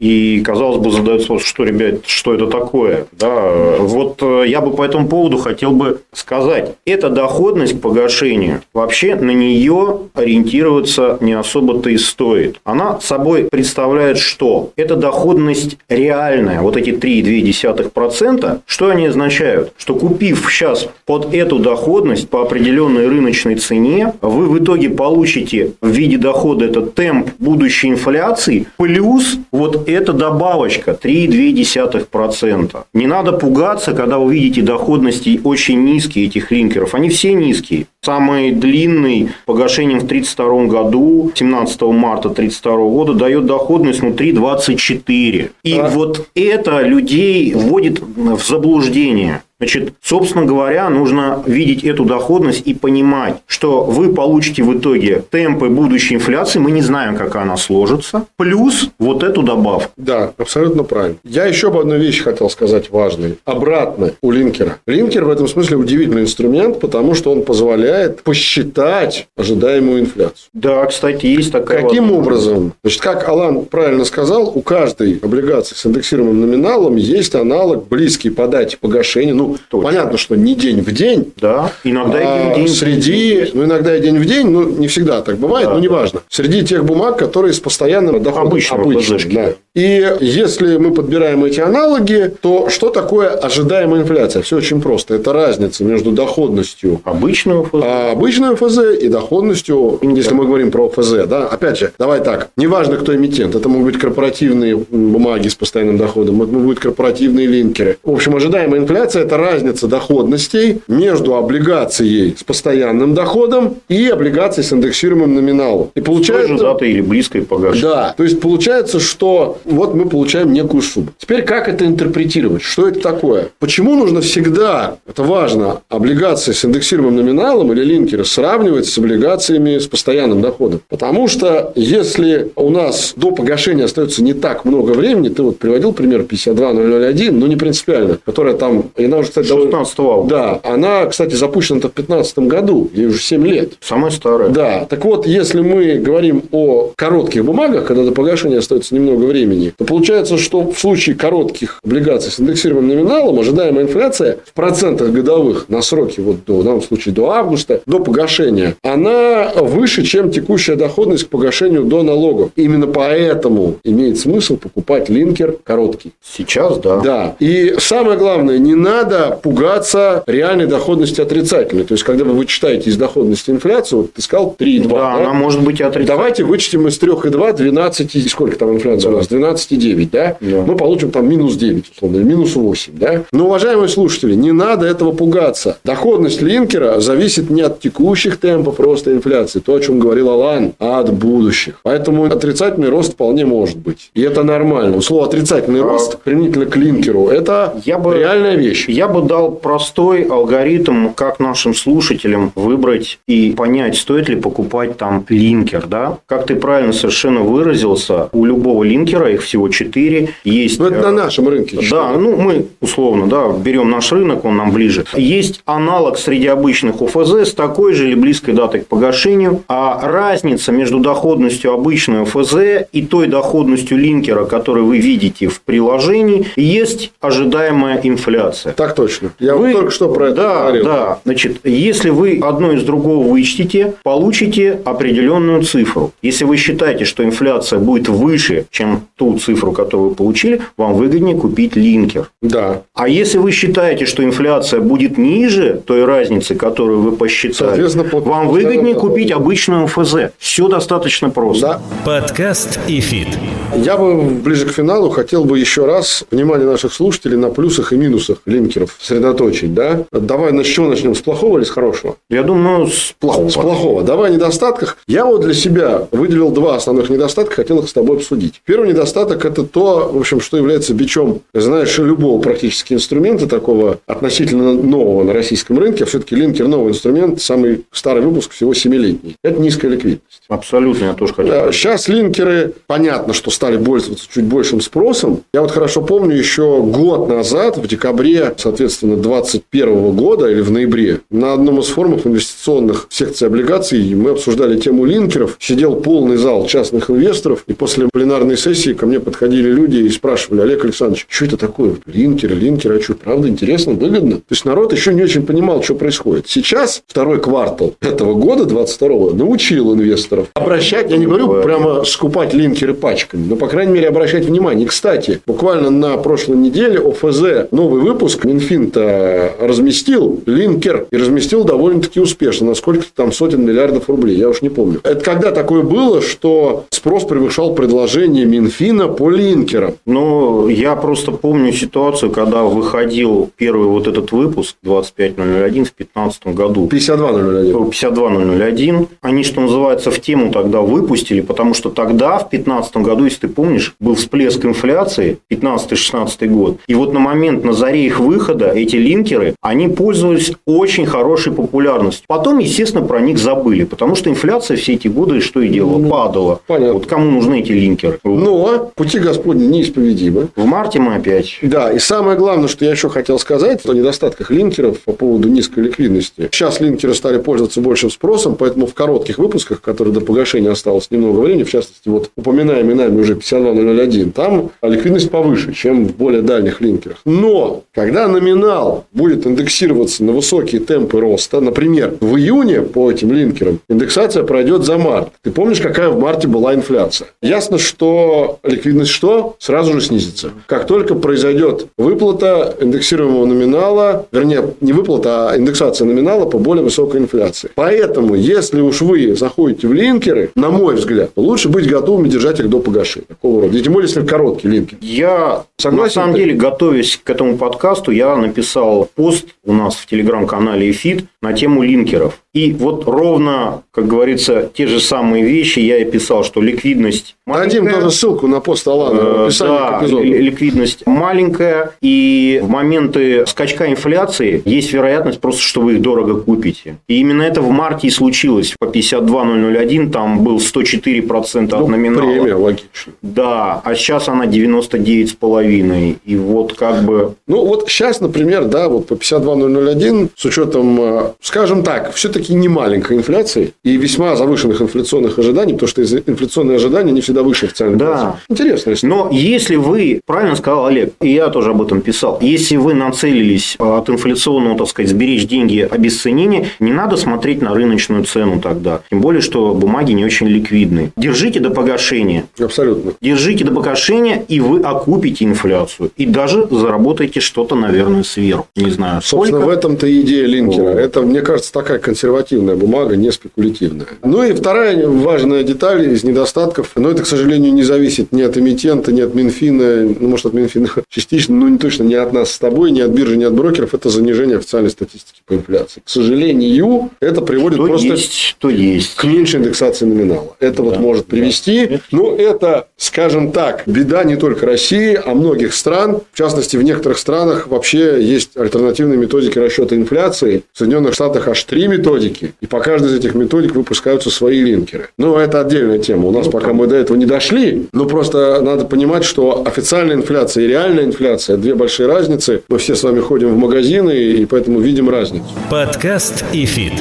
И, 0.02 0.42
казалось 0.44 0.78
бы, 0.78 0.90
задается 0.90 1.28
вопрос, 1.28 1.46
что, 1.46 1.62
ребят, 1.62 2.00
что 2.06 2.34
это 2.34 2.48
такое? 2.48 3.06
Да, 3.12 3.76
вот 3.78 4.20
э, 4.20 4.46
я 4.48 4.60
бы 4.60 4.72
по 4.72 4.82
этому 4.82 5.06
поводу 5.06 5.38
хотел 5.38 5.70
бы 5.70 6.00
сказать. 6.12 6.74
Эта 6.84 7.08
доходность 7.08 7.78
к 7.78 7.80
погашению, 7.80 8.62
вообще 8.74 9.14
на 9.14 9.30
нее 9.30 10.00
ориентироваться 10.14 11.18
не 11.20 11.34
особо-то 11.34 11.88
и 11.88 11.98
стоит. 11.98 12.56
Она 12.64 12.98
собой 13.00 13.44
представляет 13.44 14.18
что? 14.18 14.70
Это 14.74 14.96
доходность 14.96 15.78
реальная. 15.88 16.62
Вот 16.62 16.76
эти 16.76 16.90
3,2%, 16.90 18.60
что 18.66 18.88
они 18.88 19.06
означают? 19.06 19.72
Что 19.76 19.94
купив 19.94 20.44
сейчас 20.50 20.88
под 21.06 21.32
эту 21.32 21.60
доходность 21.60 22.28
по 22.28 22.42
определенной 22.42 23.06
рыночной 23.06 23.54
цене, 23.54 24.14
вы 24.20 24.48
в 24.48 24.58
итоге 24.58 24.90
получите 24.90 25.74
в 25.80 25.90
виде 25.90 26.18
дохода 26.18 26.64
этот 26.64 26.96
темп 26.96 27.30
будущей 27.38 27.90
инфляции 27.90 28.66
плюс 28.76 29.38
вот 29.52 29.88
эта 29.92 30.12
добавочка 30.12 30.92
3,2%. 30.92 32.84
Не 32.92 33.06
надо 33.06 33.32
пугаться, 33.32 33.92
когда 33.92 34.18
вы 34.18 34.34
видите 34.34 34.62
доходности 34.62 35.40
очень 35.44 35.84
низкие 35.84 36.26
этих 36.26 36.50
линкеров. 36.50 36.94
Они 36.94 37.08
все 37.08 37.32
низкие. 37.34 37.86
Самый 38.04 38.50
длинный 38.50 39.30
погашением 39.46 40.00
в 40.00 40.04
1932 40.04 40.66
году, 40.66 41.32
17 41.34 41.82
марта 41.82 42.28
1932 42.30 42.76
года, 42.76 43.14
дает 43.14 43.46
доходность 43.46 44.02
ну, 44.02 44.10
3,24. 44.10 45.50
И 45.62 45.78
А. 45.78 45.88
вот 45.88 46.28
это 46.34 46.80
людей 46.82 47.54
вводит 47.54 48.00
в 48.00 48.44
заблуждение. 48.46 49.42
Значит, 49.62 49.92
собственно 50.02 50.44
говоря, 50.44 50.90
нужно 50.90 51.40
видеть 51.46 51.84
эту 51.84 52.04
доходность 52.04 52.62
и 52.64 52.74
понимать, 52.74 53.36
что 53.46 53.84
вы 53.84 54.12
получите 54.12 54.64
в 54.64 54.76
итоге 54.76 55.22
темпы 55.30 55.68
будущей 55.68 56.16
инфляции, 56.16 56.58
мы 56.58 56.72
не 56.72 56.82
знаем, 56.82 57.16
как 57.16 57.36
она 57.36 57.56
сложится, 57.56 58.26
плюс 58.36 58.90
вот 58.98 59.22
эту 59.22 59.44
добавку. 59.44 59.92
Да, 59.96 60.32
абсолютно 60.36 60.82
правильно. 60.82 61.18
Я 61.22 61.44
еще 61.46 61.68
об 61.68 61.76
одной 61.76 62.00
вещи 62.00 62.24
хотел 62.24 62.50
сказать 62.50 62.90
важной. 62.90 63.38
Обратно 63.44 64.10
у 64.20 64.32
линкера. 64.32 64.78
Линкер 64.88 65.26
в 65.26 65.30
этом 65.30 65.46
смысле 65.46 65.76
удивительный 65.76 66.22
инструмент, 66.22 66.80
потому 66.80 67.14
что 67.14 67.30
он 67.30 67.44
позволяет 67.44 68.24
посчитать 68.24 69.28
ожидаемую 69.36 70.00
инфляцию. 70.00 70.48
Да, 70.54 70.84
кстати, 70.86 71.26
есть 71.26 71.52
такая 71.52 71.82
Каким 71.82 72.10
образом? 72.10 72.72
Значит, 72.82 73.00
как 73.00 73.28
Алан 73.28 73.64
правильно 73.66 74.04
сказал, 74.04 74.50
у 74.52 74.60
каждой 74.60 75.20
облигации 75.22 75.76
с 75.76 75.86
индексируемым 75.86 76.40
номиналом 76.40 76.96
есть 76.96 77.36
аналог, 77.36 77.86
близкий 77.86 78.30
по 78.30 78.48
дате 78.48 78.76
погашения. 78.76 79.34
Ну, 79.34 79.51
Точно. 79.68 79.88
понятно, 79.88 80.18
что 80.18 80.34
не 80.36 80.54
день 80.54 80.80
в 80.82 80.92
день, 80.92 81.32
Да, 81.40 81.72
иногда 81.84 82.20
и 82.20 82.24
а 82.24 82.54
день 82.54 82.64
в 82.64 82.66
день. 82.66 82.74
среди, 82.74 83.50
ну, 83.54 83.64
иногда 83.64 83.96
и 83.96 84.00
день 84.00 84.18
в 84.18 84.24
день, 84.24 84.48
ну, 84.48 84.68
не 84.68 84.88
всегда 84.88 85.22
так 85.22 85.38
бывает, 85.38 85.68
Да, 85.68 85.74
но 85.74 85.80
неважно. 85.80 86.22
Среди 86.28 86.62
тех 86.64 86.84
бумаг, 86.84 87.18
которые 87.18 87.52
с 87.52 87.60
постоянным 87.60 88.22
доходом. 88.22 88.48
Обычного 88.48 88.82
Обычным, 88.82 89.18
да. 89.32 89.46
да. 89.46 89.52
И 89.74 90.16
если 90.20 90.76
мы 90.76 90.92
подбираем 90.92 91.44
эти 91.44 91.60
аналоги, 91.60 92.30
то 92.42 92.68
что 92.68 92.90
такое 92.90 93.30
ожидаемая 93.30 94.02
инфляция? 94.02 94.42
Все 94.42 94.56
очень 94.56 94.80
просто. 94.82 95.14
Это 95.14 95.32
разница 95.32 95.82
между 95.84 96.10
доходностью 96.12 97.00
Обычного 97.04 97.64
ФЗ. 97.64 97.74
а 97.82 98.12
обычную 98.12 98.56
ФЗ 98.56 98.78
и 99.00 99.08
доходностью, 99.08 99.98
если 100.02 100.34
мы 100.34 100.44
говорим 100.46 100.70
про 100.70 100.88
ФЗ, 100.90 101.26
да, 101.26 101.46
опять 101.46 101.78
же, 101.78 101.92
давай 101.98 102.22
так, 102.22 102.50
неважно, 102.56 102.96
кто 102.96 103.14
эмитент, 103.14 103.54
это 103.54 103.68
могут 103.68 103.92
быть 103.92 103.98
корпоративные 104.00 104.76
бумаги 104.76 105.48
с 105.48 105.54
постоянным 105.54 105.96
доходом, 105.96 106.42
это 106.42 106.52
могут 106.52 106.66
быть 106.68 106.78
корпоративные 106.80 107.46
линкеры. 107.46 107.96
В 108.02 108.12
общем, 108.12 108.36
ожидаемая 108.36 108.80
инфляция– 108.80 109.22
это 109.24 109.36
разница 109.42 109.88
доходностей 109.88 110.80
между 110.88 111.34
облигацией 111.34 112.34
с 112.38 112.44
постоянным 112.44 113.14
доходом 113.14 113.76
и 113.88 114.08
облигацией 114.08 114.64
с 114.64 114.72
индексируемым 114.72 115.34
номиналом. 115.34 115.90
И 115.94 116.00
получается... 116.00 116.56
датой 116.56 116.92
или 116.92 117.00
близкой 117.00 117.42
погашения. 117.42 117.82
Да, 117.82 118.14
то 118.16 118.22
есть 118.24 118.40
получается, 118.40 119.00
что 119.00 119.58
вот 119.64 119.94
мы 119.94 120.08
получаем 120.08 120.52
некую 120.52 120.82
сумму. 120.82 121.08
Теперь 121.18 121.42
как 121.42 121.68
это 121.68 121.84
интерпретировать? 121.84 122.62
Что 122.62 122.88
это 122.88 123.00
такое? 123.00 123.48
Почему 123.58 123.94
нужно 123.94 124.20
всегда, 124.20 124.96
это 125.06 125.22
важно, 125.22 125.82
облигации 125.88 126.52
с 126.52 126.64
индексируемым 126.64 127.16
номиналом 127.16 127.72
или 127.72 127.82
линкеры 127.84 128.24
сравнивать 128.24 128.86
с 128.86 128.96
облигациями 128.98 129.78
с 129.78 129.86
постоянным 129.86 130.40
доходом? 130.40 130.80
Потому 130.88 131.28
что 131.28 131.72
если 131.74 132.52
у 132.56 132.70
нас 132.70 133.14
до 133.16 133.32
погашения 133.32 133.84
остается 133.84 134.22
не 134.22 134.34
так 134.34 134.64
много 134.64 134.92
времени, 134.92 135.28
ты 135.28 135.42
вот 135.42 135.58
приводил 135.58 135.92
пример 135.92 136.22
52001, 136.22 137.38
ну 137.38 137.46
не 137.46 137.56
принципиально, 137.56 138.18
которая 138.24 138.54
там, 138.54 138.90
и 138.96 139.04
она 139.04 139.18
уже, 139.18 139.31
кстати, 139.32 139.48
довольно- 139.48 139.70
16 139.70 139.98
августа. 140.12 140.60
Да, 140.62 140.70
она, 140.70 141.06
кстати, 141.06 141.34
запущена-то 141.34 141.88
в 141.88 141.94
2015 141.94 142.46
году, 142.48 142.90
ей 142.92 143.06
уже 143.06 143.18
7 143.18 143.46
лет. 143.46 143.72
Самая 143.80 144.10
старая. 144.10 144.50
Да, 144.50 144.84
так 144.88 145.04
вот, 145.04 145.26
если 145.26 145.60
мы 145.62 145.94
говорим 145.94 146.42
о 146.52 146.90
коротких 146.96 147.44
бумагах, 147.44 147.86
когда 147.86 148.04
до 148.04 148.12
погашения 148.12 148.58
остается 148.58 148.94
немного 148.94 149.24
времени, 149.24 149.72
то 149.76 149.84
получается, 149.84 150.36
что 150.36 150.70
в 150.70 150.78
случае 150.78 151.16
коротких 151.16 151.78
облигаций 151.84 152.30
с 152.30 152.40
индексированным 152.40 152.88
номиналом 152.88 153.38
ожидаемая 153.38 153.84
инфляция 153.84 154.38
в 154.44 154.52
процентах 154.52 155.10
годовых 155.10 155.66
на 155.68 155.80
сроки, 155.82 156.20
вот 156.20 156.44
до, 156.46 156.58
в 156.58 156.64
данном 156.64 156.82
случае 156.82 157.14
до 157.14 157.30
августа, 157.30 157.80
до 157.86 157.98
погашения, 158.00 158.76
она 158.82 159.52
выше, 159.56 160.02
чем 160.04 160.30
текущая 160.30 160.76
доходность 160.76 161.24
к 161.24 161.28
погашению 161.28 161.84
до 161.84 162.02
налогов. 162.02 162.50
Именно 162.56 162.86
поэтому 162.88 163.76
имеет 163.84 164.18
смысл 164.18 164.56
покупать 164.56 165.08
линкер 165.08 165.56
короткий. 165.64 166.12
Сейчас, 166.22 166.78
да. 166.78 167.00
Да. 167.00 167.36
И 167.38 167.74
самое 167.78 168.18
главное, 168.18 168.58
не 168.58 168.74
надо 168.74 169.11
пугаться 169.42 170.22
реальной 170.26 170.66
доходности 170.66 171.20
отрицательной. 171.20 171.84
То 171.84 171.92
есть, 171.94 172.04
когда 172.04 172.24
вы 172.24 172.32
вычитаете 172.32 172.90
из 172.90 172.96
доходности 172.96 173.50
инфляцию, 173.50 174.02
вот 174.02 174.12
ты 174.14 174.22
сказал 174.22 174.54
3,2. 174.58 174.88
Да, 174.88 175.14
она 175.14 175.32
может 175.32 175.60
быть 175.62 175.80
отрицательной. 175.80 176.06
Давайте 176.06 176.44
вычтем 176.44 176.88
из 176.88 176.98
3,2 177.00 177.52
12, 177.56 178.14
и 178.16 178.28
сколько 178.28 178.56
там 178.56 178.74
инфляция 178.74 179.12
у 179.12 179.16
нас? 179.16 179.28
12,9, 179.28 180.08
да? 180.10 180.36
Да. 180.40 180.62
Мы 180.62 180.76
получим 180.76 181.10
там 181.10 181.28
минус 181.28 181.54
9, 181.56 181.92
условно, 181.94 182.16
или 182.16 182.24
минус 182.24 182.54
8, 182.56 182.92
да? 182.96 183.22
Но, 183.32 183.46
уважаемые 183.46 183.88
слушатели, 183.88 184.34
не 184.34 184.52
надо 184.52 184.86
этого 184.86 185.12
пугаться. 185.12 185.78
Доходность 185.84 186.42
линкера 186.42 187.00
зависит 187.00 187.50
не 187.50 187.62
от 187.62 187.80
текущих 187.80 188.38
темпов 188.38 188.80
роста 188.80 189.12
инфляции, 189.12 189.60
то, 189.60 189.74
о 189.74 189.80
чем 189.80 189.98
говорил 190.00 190.30
Алан, 190.30 190.72
а 190.78 191.00
от 191.00 191.12
будущих. 191.12 191.80
Поэтому 191.82 192.24
отрицательный 192.24 192.88
рост 192.88 193.12
вполне 193.12 193.44
может 193.46 193.76
быть. 193.78 194.10
И 194.14 194.22
это 194.22 194.42
нормально. 194.42 195.00
Слово 195.00 195.26
отрицательный 195.26 195.80
А- 195.80 195.84
рост 195.84 196.18
применительно 196.18 196.66
к 196.66 196.76
линкеру– 196.76 197.28
это 197.28 197.80
Я 197.84 197.98
бы- 197.98 198.16
реальная 198.16 198.56
вещь. 198.56 198.88
Я 198.88 199.01
бы 199.08 199.22
дал 199.22 199.52
простой 199.52 200.22
алгоритм, 200.22 201.08
как 201.08 201.40
нашим 201.40 201.74
слушателям 201.74 202.52
выбрать 202.54 203.18
и 203.26 203.52
понять, 203.52 203.96
стоит 203.96 204.28
ли 204.28 204.36
покупать 204.36 204.96
там 204.96 205.24
линкер. 205.28 205.86
Да? 205.86 206.18
Как 206.26 206.46
ты 206.46 206.56
правильно 206.56 206.92
совершенно 206.92 207.40
выразился, 207.40 208.28
у 208.32 208.44
любого 208.44 208.84
линкера, 208.84 209.30
их 209.30 209.42
всего 209.42 209.68
4, 209.68 210.34
есть... 210.44 210.78
Ну, 210.78 210.86
это 210.86 210.96
э, 210.96 211.02
на 211.02 211.12
нашем 211.12 211.48
рынке. 211.48 211.78
Да, 211.90 212.12
ну 212.16 212.36
мы 212.36 212.66
условно, 212.80 213.26
да, 213.26 213.48
берем 213.50 213.90
наш 213.90 214.12
рынок, 214.12 214.44
он 214.44 214.56
нам 214.56 214.72
ближе. 214.72 215.04
Есть 215.14 215.62
аналог 215.64 216.18
среди 216.18 216.46
обычных 216.46 217.00
ОФЗ 217.00 217.48
с 217.48 217.54
такой 217.54 217.94
же 217.94 218.06
или 218.06 218.14
близкой 218.14 218.54
датой 218.54 218.80
к 218.80 218.86
погашению, 218.86 219.62
а 219.68 220.00
разница 220.06 220.72
между 220.72 220.98
доходностью 220.98 221.72
обычной 221.72 222.22
ОФЗ 222.22 222.86
и 222.92 223.02
той 223.02 223.26
доходностью 223.26 223.98
линкера, 223.98 224.44
который 224.44 224.82
вы 224.82 224.98
видите 224.98 225.48
в 225.48 225.60
приложении, 225.62 226.46
есть 226.56 227.12
ожидаемая 227.20 228.00
инфляция. 228.02 228.72
Так 228.72 228.91
точно. 228.94 229.32
Я 229.38 229.56
Вы- 229.56 229.68
вот 229.68 229.72
только 229.72 229.90
что 229.90 230.08
про 230.08 230.28
это 230.28 230.36
да, 230.36 230.60
говорил. 230.60 230.84
Да, 230.84 231.18
значит, 231.24 231.58
если 231.64 232.10
вы 232.10 232.40
одно 232.42 232.72
из 232.72 232.82
другого 232.82 233.26
вычтете, 233.26 233.94
получите 234.02 234.80
определенную 234.84 235.62
цифру. 235.62 236.12
Если 236.22 236.44
вы 236.44 236.56
считаете, 236.56 237.04
что 237.04 237.24
инфляция 237.24 237.78
будет 237.78 238.08
выше, 238.08 238.66
чем 238.70 239.06
ту 239.16 239.38
цифру, 239.38 239.72
которую 239.72 240.10
вы 240.10 240.14
получили, 240.14 240.60
вам 240.76 240.94
выгоднее 240.94 241.36
купить 241.36 241.76
линкер. 241.76 242.30
Да. 242.40 242.82
А 242.94 243.08
если 243.08 243.38
вы 243.38 243.52
считаете, 243.52 244.06
что 244.06 244.24
инфляция 244.24 244.80
будет 244.80 245.18
ниже 245.18 245.80
той 245.84 246.04
разницы, 246.04 246.54
которую 246.54 247.00
вы 247.00 247.12
посчитали, 247.12 247.82
вам 248.10 248.48
выгоднее 248.48 248.94
купить 248.94 249.30
обычную 249.30 249.86
ОФЗ. 249.86 250.32
Все 250.38 250.68
достаточно 250.68 251.30
просто. 251.30 251.66
Да. 251.66 251.80
Подкаст 252.04 252.78
ИФИТ. 252.86 253.28
Я 253.76 253.96
бы 253.96 254.14
ближе 254.22 254.66
к 254.66 254.72
финалу 254.72 255.10
хотел 255.10 255.44
бы 255.44 255.58
еще 255.58 255.86
раз 255.86 256.24
внимание 256.30 256.66
наших 256.66 256.92
слушателей 256.92 257.36
на 257.36 257.48
плюсах 257.48 257.92
и 257.92 257.96
минусах 257.96 258.38
линкеров 258.82 258.96
сосредоточить. 259.00 259.74
Да? 259.74 260.04
Давай 260.12 260.52
с 260.62 260.66
чего 260.66 260.88
начнем? 260.88 261.14
С 261.14 261.20
плохого 261.20 261.58
или 261.58 261.64
с 261.64 261.70
хорошего? 261.70 262.16
Я 262.28 262.42
думаю, 262.42 262.86
с 262.88 263.14
плохого. 263.18 263.48
С 263.48 263.54
плохого. 263.54 264.02
Давай 264.02 264.30
о 264.30 264.34
недостатках. 264.34 264.98
Я 265.06 265.24
вот 265.24 265.42
для 265.42 265.54
себя 265.54 266.06
выделил 266.10 266.50
два 266.50 266.76
основных 266.76 267.10
недостатка, 267.10 267.56
хотел 267.56 267.78
их 267.80 267.88
с 267.88 267.92
тобой 267.92 268.18
обсудить. 268.18 268.60
Первый 268.64 268.90
недостаток– 268.90 269.44
это 269.46 269.64
то, 269.64 270.10
в 270.12 270.18
общем, 270.18 270.40
что 270.40 270.56
является 270.56 270.94
бичом, 270.94 271.40
знаешь, 271.54 271.98
любого 271.98 272.40
практически 272.40 272.94
инструмента 272.94 273.46
такого 273.46 273.98
относительно 274.06 274.72
нового 274.74 275.24
на 275.24 275.32
российском 275.32 275.78
рынке. 275.78 276.04
Все-таки 276.04 276.34
линкер 276.34 276.68
новый 276.68 276.92
инструмент, 276.92 277.40
самый 277.40 277.84
старый 277.92 278.22
выпуск, 278.22 278.52
всего 278.52 278.72
7-летний. 278.72 279.36
Это 279.42 279.60
низкая 279.60 279.90
ликвидность. 279.90 280.42
Абсолютно, 280.48 281.06
я 281.06 281.14
тоже 281.14 281.34
хотел. 281.34 281.52
Да, 281.52 281.72
Сейчас 281.72 282.08
линкеры, 282.08 282.74
понятно, 282.86 283.32
что 283.32 283.50
стали 283.50 283.82
пользоваться 283.82 284.26
чуть 284.32 284.44
большим 284.44 284.80
спросом. 284.80 285.42
Я 285.52 285.62
вот 285.62 285.70
хорошо 285.70 286.02
помню, 286.02 286.36
еще 286.36 286.82
год 286.82 287.28
назад, 287.28 287.76
в 287.76 287.86
декабре, 287.86 288.54
соответственно, 288.72 289.16
2021 289.16 290.12
года 290.16 290.50
или 290.50 290.62
в 290.62 290.70
ноябре, 290.70 291.20
на 291.30 291.52
одном 291.52 291.80
из 291.80 291.88
форумов 291.88 292.26
инвестиционных 292.26 293.06
секций 293.10 293.46
облигаций 293.46 294.14
мы 294.14 294.30
обсуждали 294.30 294.78
тему 294.80 295.04
линкеров. 295.04 295.56
Сидел 295.60 295.96
полный 295.96 296.38
зал 296.38 296.66
частных 296.66 297.10
инвесторов, 297.10 297.64
и 297.66 297.74
после 297.74 298.08
пленарной 298.10 298.56
сессии 298.56 298.94
ко 298.94 299.04
мне 299.04 299.20
подходили 299.20 299.70
люди 299.70 299.98
и 299.98 300.08
спрашивали, 300.08 300.62
Олег 300.62 300.84
Александрович, 300.84 301.26
что 301.28 301.44
это 301.44 301.56
такое? 301.58 301.96
Линкеры, 302.06 302.54
линкеры, 302.54 302.98
а 302.98 303.02
что, 303.02 303.14
правда 303.14 303.48
интересно, 303.48 303.92
выгодно? 303.92 304.36
То 304.36 304.42
есть, 304.50 304.64
народ 304.64 304.92
еще 304.92 305.12
не 305.12 305.22
очень 305.22 305.44
понимал, 305.44 305.82
что 305.82 305.94
происходит. 305.94 306.46
Сейчас, 306.48 307.02
второй 307.06 307.40
квартал 307.40 307.94
этого 308.00 308.34
года, 308.34 308.64
22 308.64 309.34
научил 309.34 309.92
инвесторов 309.94 310.48
обращать, 310.54 311.10
я 311.10 311.18
не 311.18 311.26
говорю 311.26 311.62
прямо 311.62 312.04
скупать 312.04 312.54
линкеры 312.54 312.94
пачками, 312.94 313.46
но, 313.46 313.56
по 313.56 313.66
крайней 313.66 313.92
мере, 313.92 314.08
обращать 314.08 314.46
внимание. 314.46 314.86
И, 314.86 314.88
кстати, 314.88 315.40
буквально 315.46 315.90
на 315.90 316.16
прошлой 316.16 316.56
неделе 316.56 316.98
ОФЗ 316.98 317.70
новый 317.70 318.00
выпуск 318.00 318.44
Минфин-то 318.62 319.54
разместил 319.58 320.40
линкер 320.46 321.06
и 321.10 321.16
разместил 321.16 321.64
довольно-таки 321.64 322.20
успешно, 322.20 322.68
на 322.68 322.74
сколько 322.74 323.04
там 323.14 323.32
сотен 323.32 323.64
миллиардов 323.64 324.08
рублей, 324.08 324.36
я 324.36 324.48
уж 324.48 324.62
не 324.62 324.68
помню. 324.68 325.00
Это 325.02 325.22
когда 325.22 325.50
такое 325.50 325.82
было, 325.82 326.22
что 326.22 326.84
спрос 326.90 327.24
превышал 327.24 327.74
предложение 327.74 328.44
Минфина 328.44 329.08
по 329.08 329.30
линкерам? 329.30 329.94
Ну, 330.06 330.68
я 330.68 330.94
просто 330.94 331.32
помню 331.32 331.72
ситуацию, 331.72 332.30
когда 332.30 332.62
выходил 332.62 333.50
первый 333.56 333.88
вот 333.88 334.06
этот 334.06 334.30
выпуск 334.32 334.76
25.001 334.84 335.70
в 335.70 335.74
2015 335.74 336.46
году. 336.48 336.88
52.001. 336.90 337.90
52001. 337.90 339.08
Они, 339.20 339.44
что 339.44 339.60
называется, 339.60 340.10
в 340.10 340.20
тему 340.20 340.52
тогда 340.52 340.80
выпустили, 340.80 341.40
потому 341.40 341.74
что 341.74 341.90
тогда, 341.90 342.38
в 342.38 342.50
2015 342.50 342.96
году, 342.98 343.24
если 343.24 343.40
ты 343.40 343.48
помнишь, 343.48 343.94
был 343.98 344.14
всплеск 344.14 344.64
инфляции, 344.64 345.38
15-16 345.50 346.46
год. 346.46 346.78
И 346.86 346.94
вот 346.94 347.12
на 347.12 347.20
момент, 347.20 347.64
на 347.64 347.72
заре 347.72 348.06
их 348.06 348.20
выхода, 348.20 348.51
выхода 348.52 348.72
эти 348.72 348.96
линкеры, 348.96 349.54
они 349.60 349.88
пользовались 349.88 350.52
очень 350.66 351.06
хорошей 351.06 351.52
популярностью. 351.52 352.24
Потом, 352.28 352.58
естественно, 352.58 353.04
про 353.04 353.20
них 353.20 353.38
забыли, 353.38 353.84
потому 353.84 354.14
что 354.14 354.30
инфляция 354.30 354.76
все 354.76 354.94
эти 354.94 355.08
годы 355.08 355.40
что 355.40 355.60
и 355.60 355.68
делала? 355.68 355.98
Ну, 355.98 356.08
падала. 356.08 356.60
Понятно. 356.66 356.94
Вот 356.94 357.06
кому 357.06 357.30
нужны 357.30 357.60
эти 357.60 357.72
линкеры? 357.72 358.18
Но 358.24 358.90
пути 358.94 359.18
Господни 359.18 359.66
неисповедимы. 359.66 360.48
В 360.56 360.64
марте 360.64 360.98
мы 360.98 361.14
опять. 361.16 361.58
Да, 361.62 361.92
и 361.92 361.98
самое 361.98 362.36
главное, 362.36 362.68
что 362.68 362.84
я 362.84 362.92
еще 362.92 363.08
хотел 363.08 363.38
сказать, 363.38 363.80
о 363.86 363.92
недостатках 363.92 364.50
линкеров 364.50 365.00
по 365.00 365.12
поводу 365.12 365.48
низкой 365.48 365.80
ликвидности. 365.84 366.48
Сейчас 366.50 366.80
линкеры 366.80 367.14
стали 367.14 367.38
пользоваться 367.38 367.80
большим 367.80 368.10
спросом, 368.10 368.56
поэтому 368.56 368.86
в 368.86 368.94
коротких 368.94 369.38
выпусках, 369.38 369.80
которые 369.80 370.14
до 370.14 370.20
погашения 370.20 370.70
осталось 370.70 371.10
немного 371.10 371.40
времени, 371.40 371.64
в 371.64 371.70
частности, 371.70 372.08
вот 372.08 372.30
упоминаемый 372.36 372.94
нами 372.94 373.20
уже 373.20 373.34
52001, 373.34 374.32
там 374.32 374.70
ликвидность 374.82 375.30
повыше, 375.30 375.72
чем 375.72 376.06
в 376.06 376.16
более 376.16 376.42
дальних 376.42 376.80
линкерах. 376.80 377.18
Но, 377.24 377.82
когда 377.92 378.28
номинал 378.42 379.04
будет 379.12 379.46
индексироваться 379.46 380.24
на 380.24 380.32
высокие 380.32 380.80
темпы 380.80 381.20
роста, 381.20 381.60
например, 381.60 382.14
в 382.20 382.36
июне 382.36 382.82
по 382.82 383.10
этим 383.10 383.32
линкерам 383.32 383.80
индексация 383.88 384.42
пройдет 384.42 384.84
за 384.84 384.98
март. 384.98 385.28
Ты 385.42 385.50
помнишь, 385.50 385.80
какая 385.80 386.08
в 386.08 386.18
марте 386.18 386.48
была 386.48 386.74
инфляция? 386.74 387.28
Ясно, 387.40 387.78
что 387.78 388.58
ликвидность 388.62 389.10
что? 389.10 389.56
Сразу 389.58 389.94
же 389.94 390.00
снизится. 390.00 390.50
Как 390.66 390.86
только 390.86 391.14
произойдет 391.14 391.86
выплата 391.96 392.76
индексируемого 392.80 393.46
номинала, 393.46 394.26
вернее, 394.32 394.74
не 394.80 394.92
выплата, 394.92 395.50
а 395.50 395.56
индексация 395.56 396.06
номинала 396.06 396.46
по 396.46 396.58
более 396.58 396.84
высокой 396.84 397.20
инфляции. 397.20 397.70
Поэтому, 397.74 398.34
если 398.34 398.80
уж 398.80 399.00
вы 399.02 399.34
заходите 399.36 399.86
в 399.86 399.92
линкеры, 399.92 400.50
на 400.54 400.70
мой 400.70 400.96
взгляд, 400.96 401.30
лучше 401.36 401.68
быть 401.68 401.88
готовыми 401.88 402.28
держать 402.28 402.60
их 402.60 402.68
до 402.68 402.80
погашения. 402.80 403.26
Такого 403.28 403.62
рода. 403.62 403.76
И 403.76 403.82
тем 403.82 403.92
более, 403.92 404.08
если 404.08 404.26
короткий 404.26 404.68
линкер. 404.68 404.98
Я, 405.00 405.64
Согласен, 405.78 406.02
на 406.02 406.10
самом 406.10 406.36
деле, 406.36 406.54
готовясь 406.54 407.20
к 407.22 407.28
этому 407.30 407.56
подкасту, 407.56 408.10
я 408.10 408.31
написал 408.36 409.08
пост 409.14 409.48
у 409.64 409.72
нас 409.72 409.94
в 409.96 410.06
телеграм-канале 410.06 410.90
EFIT 410.90 411.26
на 411.42 411.52
тему 411.52 411.82
линкеров. 411.82 412.40
И 412.54 412.72
вот 412.72 413.04
ровно, 413.06 413.82
как 413.90 414.06
говорится, 414.06 414.70
те 414.72 414.86
же 414.86 415.00
самые 415.00 415.44
вещи 415.44 415.80
я 415.80 415.98
и 415.98 416.04
писал, 416.04 416.44
что 416.44 416.60
ликвидность 416.60 417.36
маленькая. 417.46 417.80
Дадим 417.80 417.92
тоже 417.92 418.10
ссылку 418.10 418.46
на 418.46 418.60
пост 418.60 418.86
Алана 418.86 419.20
в 419.20 419.24
э, 419.24 419.44
описании 419.46 419.78
да, 419.78 419.98
к 419.98 420.02
эпизоду. 420.02 420.22
ликвидность 420.22 421.06
маленькая, 421.06 421.92
и 422.00 422.60
в 422.62 422.68
моменты 422.68 423.44
скачка 423.46 423.90
инфляции 423.90 424.62
есть 424.64 424.92
вероятность 424.92 425.40
просто, 425.40 425.62
что 425.62 425.80
вы 425.80 425.94
их 425.94 426.02
дорого 426.02 426.40
купите. 426.40 426.98
И 427.08 427.20
именно 427.20 427.42
это 427.42 427.60
в 427.60 427.70
марте 427.70 428.06
и 428.06 428.10
случилось. 428.10 428.74
По 428.78 428.84
52.001 428.84 430.10
там 430.10 430.44
был 430.44 430.58
104% 430.58 431.68
ну, 431.70 431.82
от 431.82 431.88
номинала. 431.88 432.30
Премия, 432.30 432.54
логично. 432.54 433.12
Да, 433.22 433.80
а 433.82 433.94
сейчас 433.94 434.28
она 434.28 434.46
99,5. 434.46 436.16
И 436.24 436.36
вот 436.36 436.74
как 436.74 437.02
бы... 437.04 437.34
Ну, 437.46 437.64
вот 437.64 437.88
сейчас, 437.88 438.20
например, 438.20 438.66
да, 438.66 438.88
вот 438.88 439.08
по 439.08 439.14
52.001 439.14 440.30
с 440.36 440.44
учетом, 440.44 441.00
э, 441.00 441.31
скажем 441.40 441.82
так, 441.82 442.12
все-таки 442.14 442.54
не 442.54 442.68
маленькой 442.68 443.16
инфляции 443.18 443.74
и 443.84 443.96
весьма 443.96 444.36
завышенных 444.36 444.80
инфляционных 444.80 445.38
ожиданий, 445.38 445.74
потому 445.74 445.88
что 445.88 446.02
инфляционные 446.02 446.76
ожидания 446.76 447.12
не 447.12 447.20
всегда 447.20 447.42
выше 447.42 447.66
официальной 447.66 447.98
да. 447.98 448.36
инфляции. 448.48 448.92
Интересно. 448.92 449.08
Но 449.08 449.28
если 449.32 449.76
вы, 449.76 450.20
правильно 450.26 450.56
сказал 450.56 450.86
Олег, 450.86 451.14
и 451.20 451.32
я 451.32 451.48
тоже 451.48 451.70
об 451.70 451.82
этом 451.82 452.00
писал, 452.00 452.38
если 452.40 452.76
вы 452.76 452.94
нацелились 452.94 453.76
от 453.78 454.08
инфляционного, 454.08 454.78
так 454.78 454.88
сказать, 454.88 455.10
сберечь 455.10 455.46
деньги 455.46 455.86
обесценения, 455.90 456.66
не 456.80 456.92
надо 456.92 457.16
смотреть 457.16 457.62
на 457.62 457.74
рыночную 457.74 458.24
цену 458.24 458.60
тогда. 458.60 459.00
Тем 459.10 459.20
более, 459.20 459.40
что 459.40 459.74
бумаги 459.74 460.12
не 460.12 460.24
очень 460.24 460.48
ликвидны. 460.48 461.12
Держите 461.16 461.60
до 461.60 461.70
погашения. 461.70 462.44
Абсолютно. 462.58 463.12
Держите 463.20 463.64
до 463.64 463.72
погашения, 463.72 464.44
и 464.48 464.60
вы 464.60 464.80
окупите 464.80 465.44
инфляцию. 465.44 466.10
И 466.16 466.26
даже 466.26 466.66
заработаете 466.70 467.40
что-то, 467.40 467.74
наверное, 467.74 468.22
сверху. 468.22 468.66
Не 468.76 468.90
знаю, 468.90 469.22
Собственно, 469.22 469.60
сколько. 469.60 469.66
в 469.66 469.78
этом-то 469.78 470.20
идея 470.20 470.46
линкера. 470.46 470.88
Это, 470.88 471.21
мне 471.26 471.42
кажется, 471.42 471.72
такая 471.72 471.98
консервативная 471.98 472.76
бумага, 472.76 473.16
не 473.16 473.30
спекулятивная. 473.30 474.06
Ну 474.22 474.42
и 474.42 474.52
вторая 474.52 475.06
важная 475.06 475.62
деталь 475.62 476.12
из 476.12 476.24
недостатков, 476.24 476.92
но 476.96 477.10
это, 477.10 477.22
к 477.22 477.26
сожалению, 477.26 477.72
не 477.72 477.82
зависит 477.82 478.32
ни 478.32 478.42
от 478.42 478.56
эмитента, 478.56 479.12
ни 479.12 479.20
от 479.20 479.34
Минфина, 479.34 480.14
ну, 480.18 480.28
может, 480.28 480.46
от 480.46 480.54
Минфина 480.54 480.88
частично, 481.08 481.54
но 481.54 481.68
не 481.68 481.78
точно 481.78 482.04
не 482.04 482.14
от 482.14 482.32
нас 482.32 482.52
с 482.52 482.58
тобой, 482.58 482.90
ни 482.90 483.00
от 483.00 483.10
биржи, 483.10 483.36
ни 483.36 483.44
от 483.44 483.54
брокеров, 483.54 483.94
это 483.94 484.08
занижение 484.08 484.58
официальной 484.58 484.90
статистики 484.90 485.42
по 485.46 485.54
инфляции. 485.54 486.02
К 486.04 486.08
сожалению, 486.08 487.10
это 487.20 487.40
приводит 487.40 487.78
что 487.78 487.86
просто 487.86 488.08
есть, 488.08 488.56
то 488.58 488.70
есть. 488.70 489.16
к 489.16 489.24
меньшей 489.24 489.60
индексации 489.60 490.06
номинала. 490.06 490.56
Это 490.60 490.78
да, 490.78 490.82
вот 490.82 490.98
может 490.98 491.26
привести, 491.26 491.86
да. 491.86 492.00
ну, 492.10 492.34
это, 492.36 492.88
скажем 492.96 493.52
так, 493.52 493.82
беда 493.86 494.24
не 494.24 494.36
только 494.36 494.66
России, 494.66 495.18
а 495.22 495.34
многих 495.34 495.74
стран. 495.74 496.20
В 496.32 496.38
частности, 496.38 496.76
в 496.76 496.82
некоторых 496.82 497.18
странах 497.18 497.68
вообще 497.68 498.22
есть 498.22 498.56
альтернативные 498.56 499.18
методики 499.18 499.58
расчета 499.58 499.96
инфляции. 499.96 500.62
В 500.72 500.78
Соединенных 500.78 501.11
Штатах 501.12 501.48
аж 501.48 501.62
три 501.64 501.88
методики. 501.88 502.54
И 502.60 502.66
по 502.66 502.80
каждой 502.80 503.10
из 503.10 503.14
этих 503.14 503.34
методик 503.34 503.74
выпускаются 503.74 504.30
свои 504.30 504.60
линкеры. 504.60 505.08
Ну, 505.18 505.36
это 505.36 505.60
отдельная 505.60 505.98
тема. 505.98 506.28
У 506.28 506.32
нас 506.32 506.46
ну, 506.46 506.52
пока 506.52 506.72
мы 506.72 506.86
до 506.86 506.96
этого 506.96 507.16
не 507.16 507.26
дошли. 507.26 507.88
Но 507.92 508.06
просто 508.06 508.60
надо 508.62 508.84
понимать, 508.84 509.24
что 509.24 509.62
официальная 509.66 510.16
инфляция 510.16 510.64
и 510.64 510.66
реальная 510.68 511.04
инфляция– 511.04 511.56
две 511.58 511.74
большие 511.74 512.08
разницы. 512.08 512.62
Мы 512.68 512.78
все 512.78 512.94
с 512.94 513.02
вами 513.02 513.20
ходим 513.20 513.48
в 513.48 513.56
магазины, 513.56 514.12
и 514.12 514.46
поэтому 514.46 514.80
видим 514.80 515.08
разницу. 515.08 515.44
Подкаст 515.70 516.44
ИФИТ. 516.52 516.94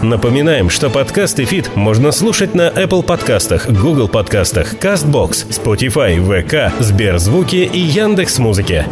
Напоминаем, 0.03 0.71
что 0.71 0.91
подкаст 0.91 1.41
ИФИТ 1.40 1.74
можно 1.75 2.12
слушать 2.12 2.55
на 2.55 2.69
Apple 2.69 3.03
подкастах, 3.03 3.69
Google 3.69 4.09
подкастах, 4.09 4.75
CastBox, 4.75 5.49
Spotify, 5.51 6.17
VK, 6.19 6.83
Сберзвуки 6.83 7.57
и 7.57 7.79
Яндекс.Музыке. 7.79 8.87